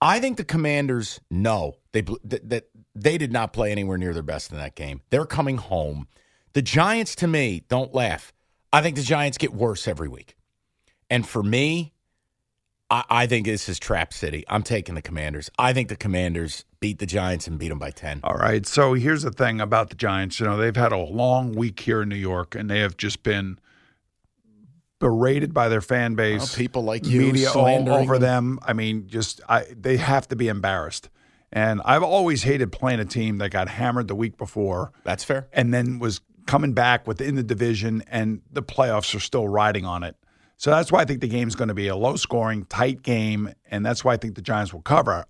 [0.00, 4.52] I think the Commanders know they that, they did not play anywhere near their best
[4.52, 5.00] in that game.
[5.10, 6.08] They're coming home.
[6.52, 8.32] The Giants, to me, don't laugh.
[8.72, 10.36] I think the Giants get worse every week,
[11.08, 11.94] and for me,
[12.90, 14.44] I, I think this is Trap City.
[14.48, 15.50] I'm taking the Commanders.
[15.58, 18.20] I think the Commanders beat the Giants and beat them by 10.
[18.22, 18.64] All right.
[18.64, 20.38] So here's the thing about the Giants.
[20.38, 23.24] You know, they've had a long week here in New York, and they have just
[23.24, 23.58] been
[25.00, 26.54] berated by their fan base.
[26.54, 28.54] People like you media all over them.
[28.54, 28.58] them.
[28.62, 31.08] I mean, just I, they have to be embarrassed.
[31.50, 35.48] And I've always hated playing a team that got hammered the week before That's fair.
[35.52, 40.04] and then was coming back within the division, and the playoffs are still riding on
[40.04, 40.14] it.
[40.56, 43.52] So that's why I think the game's going to be a low scoring, tight game,
[43.72, 45.24] and that's why I think the Giants will cover.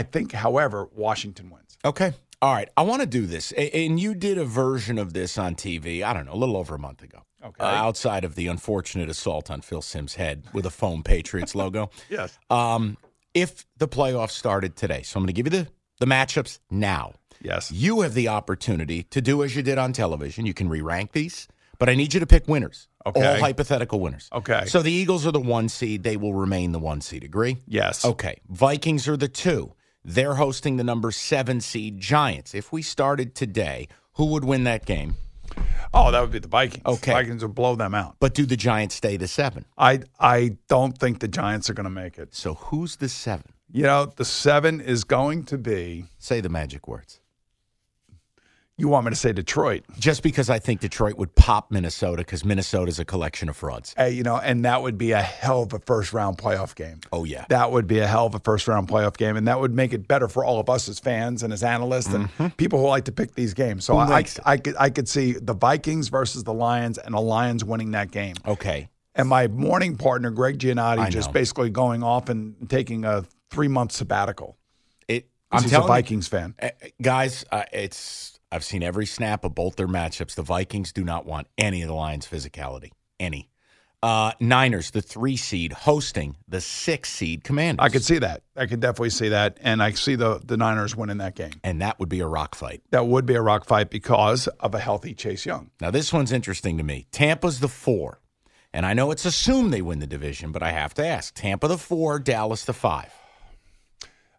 [0.00, 1.76] I think, however, Washington wins.
[1.84, 2.14] Okay.
[2.40, 2.70] All right.
[2.74, 3.52] I want to do this.
[3.52, 6.74] And you did a version of this on TV, I don't know, a little over
[6.74, 7.18] a month ago.
[7.44, 7.62] Okay.
[7.62, 11.90] Uh, outside of the unfortunate assault on Phil Simms' head with a foam Patriots logo.
[12.08, 12.38] Yes.
[12.48, 12.96] Um,
[13.34, 15.68] if the playoffs started today, so I'm going to give you the,
[16.00, 17.12] the matchups now.
[17.42, 17.70] Yes.
[17.70, 20.46] You have the opportunity to do as you did on television.
[20.46, 21.46] You can re rank these,
[21.78, 22.88] but I need you to pick winners.
[23.06, 23.26] Okay.
[23.26, 24.28] All hypothetical winners.
[24.32, 24.64] Okay.
[24.66, 26.02] So the Eagles are the one seed.
[26.04, 27.22] They will remain the one seed.
[27.22, 27.58] Agree?
[27.66, 28.04] Yes.
[28.04, 28.40] Okay.
[28.48, 29.72] Vikings are the two.
[30.04, 32.54] They're hosting the number seven seed Giants.
[32.54, 35.16] If we started today, who would win that game?
[35.92, 36.84] Oh, that would be the Vikings.
[36.86, 37.12] Okay.
[37.12, 38.16] Vikings would blow them out.
[38.20, 39.64] But do the Giants stay the seven?
[39.76, 42.34] I I don't think the Giants are going to make it.
[42.34, 43.52] So who's the seven?
[43.72, 46.06] You know, the seven is going to be.
[46.18, 47.19] Say the magic words.
[48.80, 49.84] You want me to say Detroit?
[49.98, 53.94] Just because I think Detroit would pop Minnesota because Minnesota is a collection of frauds.
[53.96, 57.00] Hey, you know, and that would be a hell of a first round playoff game.
[57.12, 57.44] Oh, yeah.
[57.50, 59.92] That would be a hell of a first round playoff game, and that would make
[59.92, 63.04] it better for all of us as fans and as analysts and people who like
[63.04, 63.84] to pick these games.
[63.84, 64.12] So Mm-hmm.
[64.12, 64.52] I, I.
[64.54, 68.10] I could I could see the Vikings versus the Lions and the Lions winning that
[68.10, 68.34] game.
[68.46, 68.88] Okay.
[69.14, 71.32] And my morning partner Greg Giannotti I just know.
[71.34, 74.56] basically going off and taking a three month sabbatical.
[75.06, 76.54] It, I'm he's a telling you- Vikings fan.
[76.60, 76.70] Uh,
[77.02, 80.34] guys, uh, it's I've seen every snap of both their matchups.
[80.34, 82.90] The Vikings do not want any of the Lions' physicality.
[83.18, 83.48] Any.
[84.02, 87.84] Uh, Niners, the three seed, hosting the six seed Commanders.
[87.84, 88.42] I could see that.
[88.56, 91.52] I could definitely see that, and I see the the Niners winning that game.
[91.62, 92.82] and that would be a rock fight.
[92.92, 95.70] That would be a rock fight because of a healthy Chase Young.
[95.82, 97.08] Now, this one's interesting to me.
[97.12, 98.22] Tampa's the four,
[98.72, 101.68] and I know it's assumed they win the division, but I have to ask: Tampa
[101.68, 103.12] the four, Dallas the five.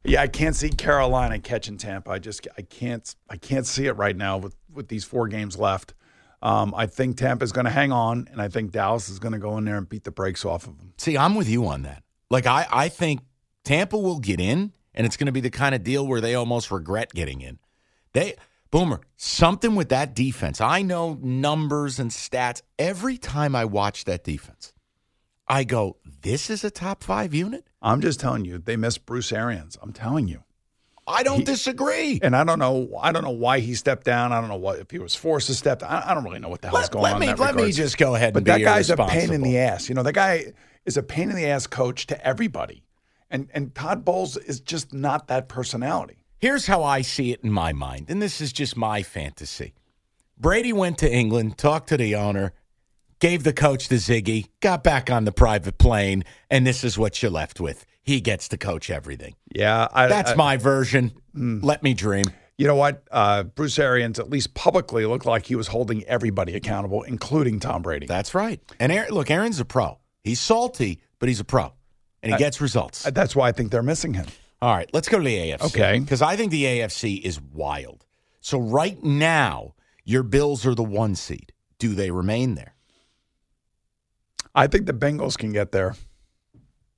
[0.03, 2.11] Yeah, I can't see Carolina catching Tampa.
[2.11, 5.57] I just I can't I can't see it right now with with these four games
[5.57, 5.93] left.
[6.41, 9.33] Um, I think Tampa is going to hang on, and I think Dallas is going
[9.33, 10.93] to go in there and beat the brakes off of them.
[10.97, 12.03] See, I'm with you on that.
[12.31, 13.21] Like, I, I think
[13.63, 16.33] Tampa will get in, and it's going to be the kind of deal where they
[16.33, 17.59] almost regret getting in.
[18.13, 18.33] They,
[18.71, 20.59] Boomer, something with that defense.
[20.59, 22.63] I know numbers and stats.
[22.79, 24.73] Every time I watch that defense,
[25.47, 27.67] I go, this is a top five unit?
[27.81, 29.77] I'm just telling you, they missed Bruce Arians.
[29.81, 30.43] I'm telling you,
[31.07, 32.19] I don't disagree.
[32.21, 34.31] and I don't know I don't know why he stepped down.
[34.31, 35.89] I don't know what if he was forced to step down.
[35.91, 37.19] I, I don't really know what the hell's Let, going let on.
[37.19, 39.89] me, let me just go ahead But that guy's a pain in the ass.
[39.89, 40.53] You know, that guy
[40.85, 42.83] is a pain in the ass coach to everybody.
[43.29, 46.17] And and Todd Bowles is just not that personality.
[46.37, 49.73] Here's how I see it in my mind, and this is just my fantasy.
[50.37, 52.53] Brady went to England, talked to the owner,
[53.21, 57.21] gave the coach the ziggy, got back on the private plane, and this is what
[57.21, 57.85] you're left with.
[58.03, 59.35] He gets to coach everything.
[59.55, 61.13] Yeah, I, That's I- my version.
[61.33, 62.25] Let me dream.
[62.57, 63.03] You know what?
[63.09, 67.81] Uh, Bruce Arians, at least publicly, looked like he was holding everybody accountable, including Tom
[67.81, 68.05] Brady.
[68.05, 68.59] That's right.
[68.79, 69.97] And Aaron, look, Aaron's a pro.
[70.23, 71.73] He's salty, but he's a pro,
[72.21, 73.03] and he gets results.
[73.03, 74.27] That's why I think they're missing him.
[74.61, 75.65] All right, let's go to the AFC.
[75.67, 75.99] Okay.
[75.99, 78.05] Because I think the AFC is wild.
[78.41, 81.53] So right now, your Bills are the one seed.
[81.79, 82.75] Do they remain there?
[84.53, 85.95] I think the Bengals can get there.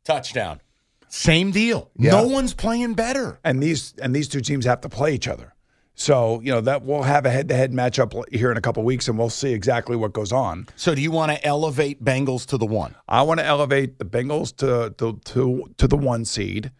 [0.03, 0.61] Touchdown.
[1.07, 1.91] Same deal.
[1.97, 2.11] Yeah.
[2.11, 3.39] No one's playing better.
[3.43, 5.53] and these and these two teams have to play each other.
[5.95, 9.17] So you know that we'll have a head-to-head matchup here in a couple weeks, and
[9.17, 10.67] we'll see exactly what goes on.
[10.75, 12.95] So do you want to elevate Bengals to the one?
[13.07, 16.71] I want to elevate the Bengals to to to, to the one seed,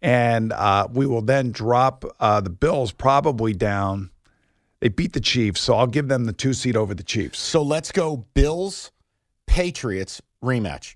[0.00, 4.10] and uh, we will then drop uh, the Bills probably down.
[4.80, 7.38] They beat the Chiefs, so I'll give them the two seed over the Chiefs.
[7.40, 8.90] So let's go Bills,
[9.52, 10.94] Patriots rematch.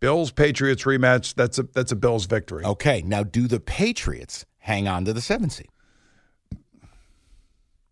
[0.00, 1.34] Bills Patriots rematch.
[1.34, 2.64] That's a that's a Bills victory.
[2.64, 3.02] Okay.
[3.02, 5.68] Now do the Patriots hang on to the seven seed?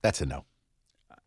[0.03, 0.45] That's a no.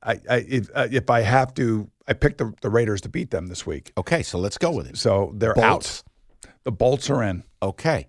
[0.02, 3.32] I, I if uh, if I have to, I picked the, the Raiders to beat
[3.32, 4.98] them this week, Okay, so let's go with it.
[4.98, 6.04] so they're Bolts.
[6.46, 6.52] out.
[6.66, 7.44] The Bolts are in.
[7.62, 8.08] Okay.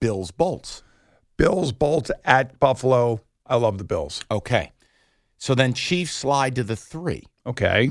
[0.00, 0.82] Bills, Bolts.
[1.36, 3.20] Bills Bolts at Buffalo.
[3.46, 4.22] I love the Bills.
[4.30, 4.72] Okay.
[5.38, 7.24] So then Chiefs slide to the three.
[7.46, 7.90] Okay,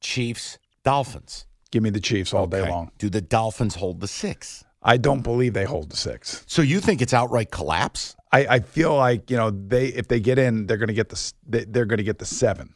[0.00, 1.46] Chiefs, Dolphins.
[1.70, 2.90] give me the Chiefs all day long.
[2.98, 4.64] Do the Dolphins hold the six?
[4.82, 6.44] I don't believe they hold the six.
[6.46, 8.16] So you think it's outright collapse?
[8.32, 11.08] I, I feel like you know they if they get in, they're going to get
[11.10, 12.74] the they're going to get the seven.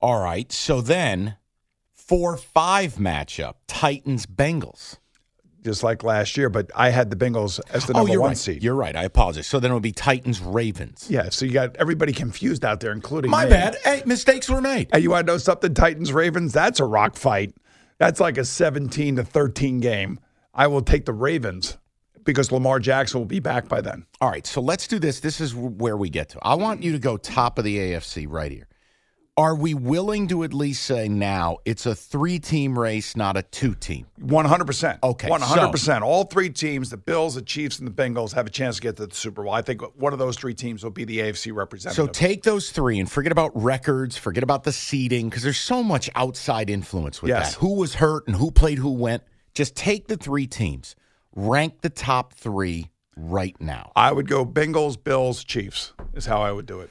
[0.00, 0.50] All right.
[0.52, 1.36] So then,
[1.94, 4.98] four five matchup Titans Bengals.
[5.66, 6.48] Just like last year.
[6.48, 8.38] But I had the Bengals as the oh, number you're one right.
[8.38, 8.62] seed.
[8.62, 8.96] You're right.
[8.96, 9.46] I apologize.
[9.46, 11.06] So then it would be Titans Ravens.
[11.10, 13.50] yeah, so you got everybody confused out there, including My me.
[13.50, 13.76] bad.
[13.84, 14.88] Hey, mistakes were made.
[14.92, 15.74] And you want to know something?
[15.74, 16.52] Titans Ravens.
[16.52, 17.54] That's a rock fight.
[17.98, 20.20] That's like a 17 to 13 game.
[20.54, 21.76] I will take the Ravens
[22.24, 24.06] because Lamar Jackson will be back by then.
[24.20, 25.20] All right, so let's do this.
[25.20, 26.38] This is where we get to.
[26.42, 28.68] I want you to go top of the AFC right here.
[29.38, 33.42] Are we willing to at least say now it's a three team race, not a
[33.42, 34.06] two team?
[34.18, 34.98] 100%.
[35.02, 36.00] Okay, 100%.
[36.00, 38.96] All three teams, the Bills, the Chiefs, and the Bengals, have a chance to get
[38.96, 39.52] to the Super Bowl.
[39.52, 42.02] I think one of those three teams will be the AFC representative.
[42.02, 45.82] So take those three and forget about records, forget about the seeding, because there's so
[45.82, 47.56] much outside influence with Yes.
[47.56, 47.60] that.
[47.60, 49.22] Who was hurt and who played who went.
[49.52, 50.96] Just take the three teams,
[51.34, 53.92] rank the top three right now.
[53.94, 56.88] I would go Bengals, Bills, Chiefs, is how I would do it.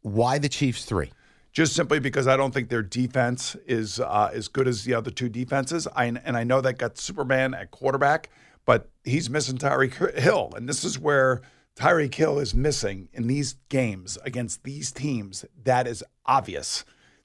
[0.00, 1.12] Why the Chiefs three?
[1.54, 5.12] Just simply because I don't think their defense is uh, as good as the other
[5.12, 5.86] two defenses.
[5.94, 8.28] I, and I know that got Superman at quarterback,
[8.66, 11.42] but he's missing Tyreek Hill, and this is where
[11.76, 15.44] Tyreek Hill is missing in these games against these teams.
[15.62, 16.84] That is obvious.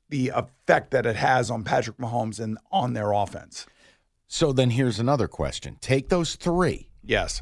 [0.10, 3.66] The effect that it has on Patrick Mahomes and on their offense.
[4.28, 5.78] So then here's another question.
[5.82, 6.92] Take those three.
[7.04, 7.42] Yes.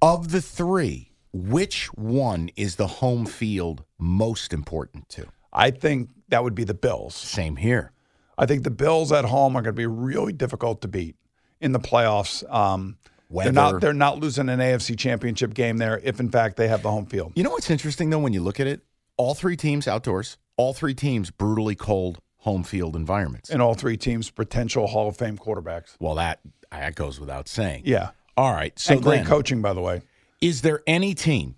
[0.00, 5.26] Of the three, which one is the home field most important to?
[5.52, 7.14] I think that would be the Bills.
[7.14, 7.92] Same here.
[8.38, 11.14] I think the Bills at home are going to be really difficult to beat
[11.60, 12.42] in the playoffs.
[12.52, 12.96] Um,
[13.30, 16.82] they're not they're not losing an AFC championship game there if in fact they have
[16.82, 17.32] the home field.
[17.34, 18.80] You know what's interesting though when you look at it?
[19.16, 23.50] All three teams outdoors, all three teams brutally cold home field environments.
[23.50, 25.96] And all three teams potential Hall of Fame quarterbacks.
[26.00, 27.82] well, that that goes without saying.
[27.84, 28.10] Yeah.
[28.36, 28.78] All right.
[28.78, 30.02] So and great then, coaching, by the way.
[30.40, 31.56] is there any team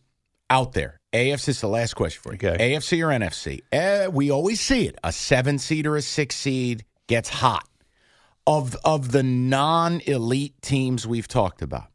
[0.51, 1.01] out there?
[1.15, 2.51] AFC is the last question for you.
[2.51, 2.75] Okay.
[2.75, 3.61] AFC or NFC?
[3.71, 4.99] Eh, we always see it.
[5.05, 7.69] A seven seed or a six seed gets hot.
[8.47, 11.87] Of of the non elite teams we've talked about,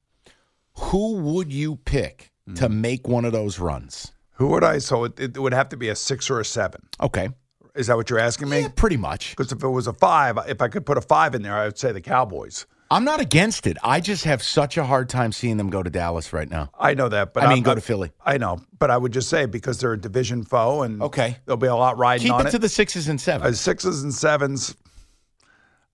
[0.77, 2.81] who would you pick to Hmm.
[2.81, 4.13] make one of those runs?
[4.35, 4.79] Who would I?
[4.79, 6.81] So it, it would have to be a six or a seven.
[7.01, 7.29] Okay.
[7.75, 8.61] Is that what you're asking me?
[8.61, 9.31] Yeah, pretty much.
[9.31, 11.65] Because if it was a five, if I could put a five in there, I
[11.65, 12.65] would say the Cowboys.
[12.91, 13.77] I'm not against it.
[13.83, 16.71] I just have such a hard time seeing them go to Dallas right now.
[16.79, 18.11] I know that, but I mean, I'm- go to Philly.
[18.25, 21.37] I know, but I would just say because they're a division foe, and Okay.
[21.45, 23.59] there'll be a lot riding Keep on it to the sixes and Uh, sevens.
[23.61, 24.75] sixes and sevens.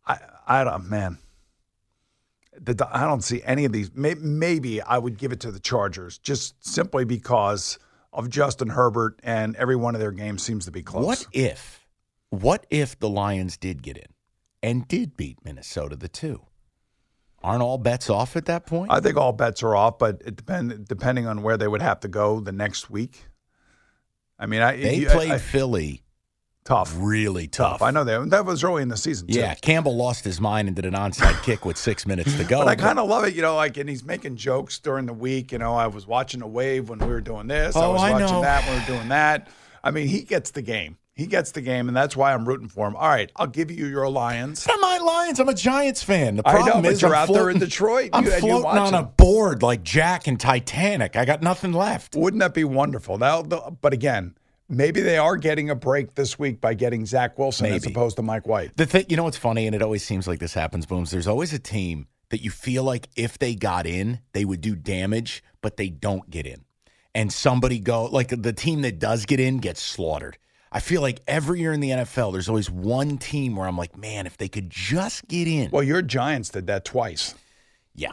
[0.08, 1.18] I I don't man.
[2.58, 3.92] The, I don't see any of these.
[3.94, 7.78] May, maybe I would give it to the Chargers just simply because
[8.14, 11.06] of Justin Herbert and every one of their games seems to be close.
[11.06, 11.86] What if,
[12.30, 14.08] what if the Lions did get in
[14.64, 16.44] and did beat Minnesota the two?
[17.46, 18.92] Aren't all bets off at that point?
[18.92, 22.00] I think all bets are off, but it depend depending on where they would have
[22.02, 23.28] to go the next week.
[24.40, 26.02] I mean, I they you- played I- I- Philly
[26.66, 27.74] tough, really tough.
[27.74, 27.82] tough.
[27.84, 29.28] I know that that was early in the season.
[29.28, 29.40] Too.
[29.40, 32.60] Yeah, Campbell lost his mind and did an onside kick with six minutes to go.
[32.60, 35.14] But I kind of love it, you know, like, and he's making jokes during the
[35.14, 35.52] week.
[35.52, 37.76] You know, I was watching a wave when we were doing this.
[37.76, 38.42] I Oh, was I watching know.
[38.42, 39.48] that when we were doing that.
[39.84, 40.98] I mean, he gets the game.
[41.16, 42.96] He gets the game, and that's why I'm rooting for him.
[42.98, 44.68] All right, I'll give you your Lions.
[44.70, 45.40] I'm not Lions.
[45.40, 46.36] I'm a Giants fan.
[46.36, 48.10] The know, problem but is you're I'm out there in Detroit.
[48.12, 51.16] I'm You- floating on a board like Jack and Titanic.
[51.16, 52.18] I got nothing left.
[52.18, 53.18] Wouldn't that be wonderful?
[53.18, 54.36] Now, but again,
[54.68, 58.22] maybe they are getting a break this week by getting Zach Wilson as opposed to
[58.22, 58.76] Mike White.
[58.76, 61.12] The thing, you know what's funny, and it always seems like this happens, Booms.
[61.12, 64.76] There's always a team that you feel like if they got in, they would do
[64.76, 66.66] damage, but they don't get in.
[67.14, 70.38] And somebody go like the team that does get in gets slaughtered.
[70.76, 73.98] I feel like every year in the NFL, there's always one team where I'm like,
[73.98, 75.72] man, if they could just get in.
[75.72, 77.34] Well, your Giants did that twice,
[77.96, 78.12] yeah.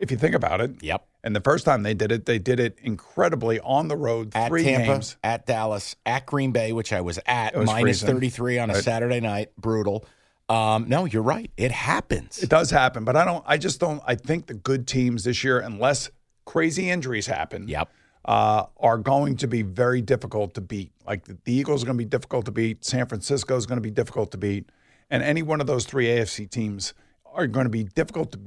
[0.00, 0.82] if you think about it.
[0.82, 1.06] Yep.
[1.22, 4.48] And the first time they did it, they did it incredibly on the road, At
[4.48, 5.16] three Tampa, games.
[5.22, 8.14] at Dallas, at Green Bay, which I was at, was minus freezing.
[8.16, 8.82] 33 on a Right.
[8.82, 9.50] Saturday night.
[9.56, 10.04] Brutal.
[10.48, 11.52] Um, no, you're right.
[11.56, 12.42] It happens.
[12.42, 13.44] It does happen, but I don't.
[13.46, 14.02] I just don't.
[14.06, 16.10] I think the good teams this year, unless
[16.44, 17.90] crazy injuries happen, Yep.
[18.26, 20.92] Uh, are going to be very difficult to beat.
[21.06, 22.84] Like the, the Eagles are going to be difficult to beat.
[22.84, 24.68] San Francisco is going to be difficult to beat,
[25.10, 26.92] and any one of those three AFC teams
[27.24, 28.40] are going to be difficult to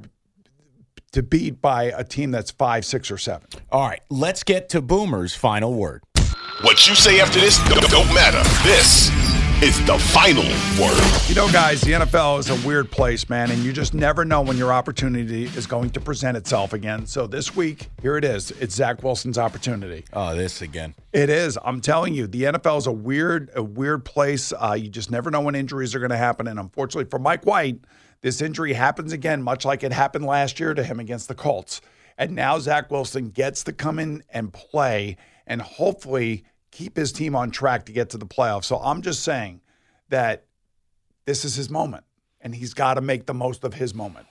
[1.11, 3.47] to beat by a team that's five, six, or seven.
[3.71, 6.03] All right, let's get to Boomer's final word.
[6.61, 8.43] What you say after this don't, don't matter.
[8.63, 9.09] This
[9.61, 10.43] is the final
[10.81, 11.27] word.
[11.27, 14.39] You know, guys, the NFL is a weird place, man, and you just never know
[14.39, 17.05] when your opportunity is going to present itself again.
[17.05, 18.51] So this week, here it is.
[18.51, 20.05] It's Zach Wilson's opportunity.
[20.13, 20.95] Oh, this again.
[21.11, 21.59] It is.
[21.61, 24.53] I'm telling you, the NFL is a weird, a weird place.
[24.53, 26.47] Uh, you just never know when injuries are going to happen.
[26.47, 27.79] And unfortunately for Mike White,
[28.21, 31.81] this injury happens again, much like it happened last year to him against the Colts.
[32.17, 37.35] And now Zach Wilson gets to come in and play and hopefully keep his team
[37.35, 38.65] on track to get to the playoffs.
[38.65, 39.61] So I'm just saying
[40.09, 40.45] that
[41.25, 42.03] this is his moment,
[42.41, 44.27] and he's got to make the most of his moment.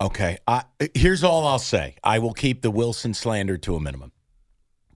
[0.00, 0.38] Okay.
[0.46, 0.64] I,
[0.94, 4.12] here's all I'll say I will keep the Wilson slander to a minimum.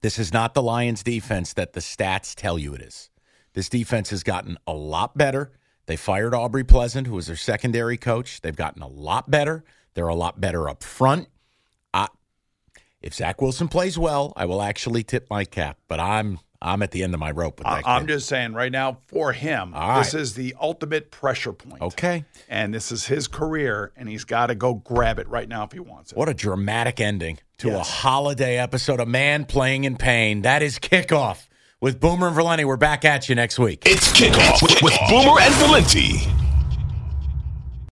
[0.00, 3.10] This is not the Lions defense that the stats tell you it is.
[3.54, 5.52] This defense has gotten a lot better.
[5.86, 8.40] They fired Aubrey Pleasant, who was their secondary coach.
[8.40, 9.64] They've gotten a lot better.
[9.94, 11.28] They're a lot better up front.
[13.04, 16.82] I, if Zach Wilson plays well, I will actually tip my cap, but I'm I'm
[16.82, 17.86] at the end of my rope with that.
[17.86, 18.14] I- I'm kid.
[18.14, 20.20] just saying right now for him, All this right.
[20.22, 21.82] is the ultimate pressure point.
[21.82, 22.24] okay.
[22.48, 25.72] And this is his career, and he's got to go grab it right now if
[25.72, 26.16] he wants it.
[26.18, 27.80] What a dramatic ending to Yes.
[27.86, 28.98] a holiday episode.
[28.98, 30.40] A man playing in pain.
[30.42, 31.48] That is kickoff
[31.82, 32.64] with Boomer and Valenti.
[32.64, 33.82] We're back at you next week.
[33.84, 36.20] It's kickoff with, with Boomer and Valenti.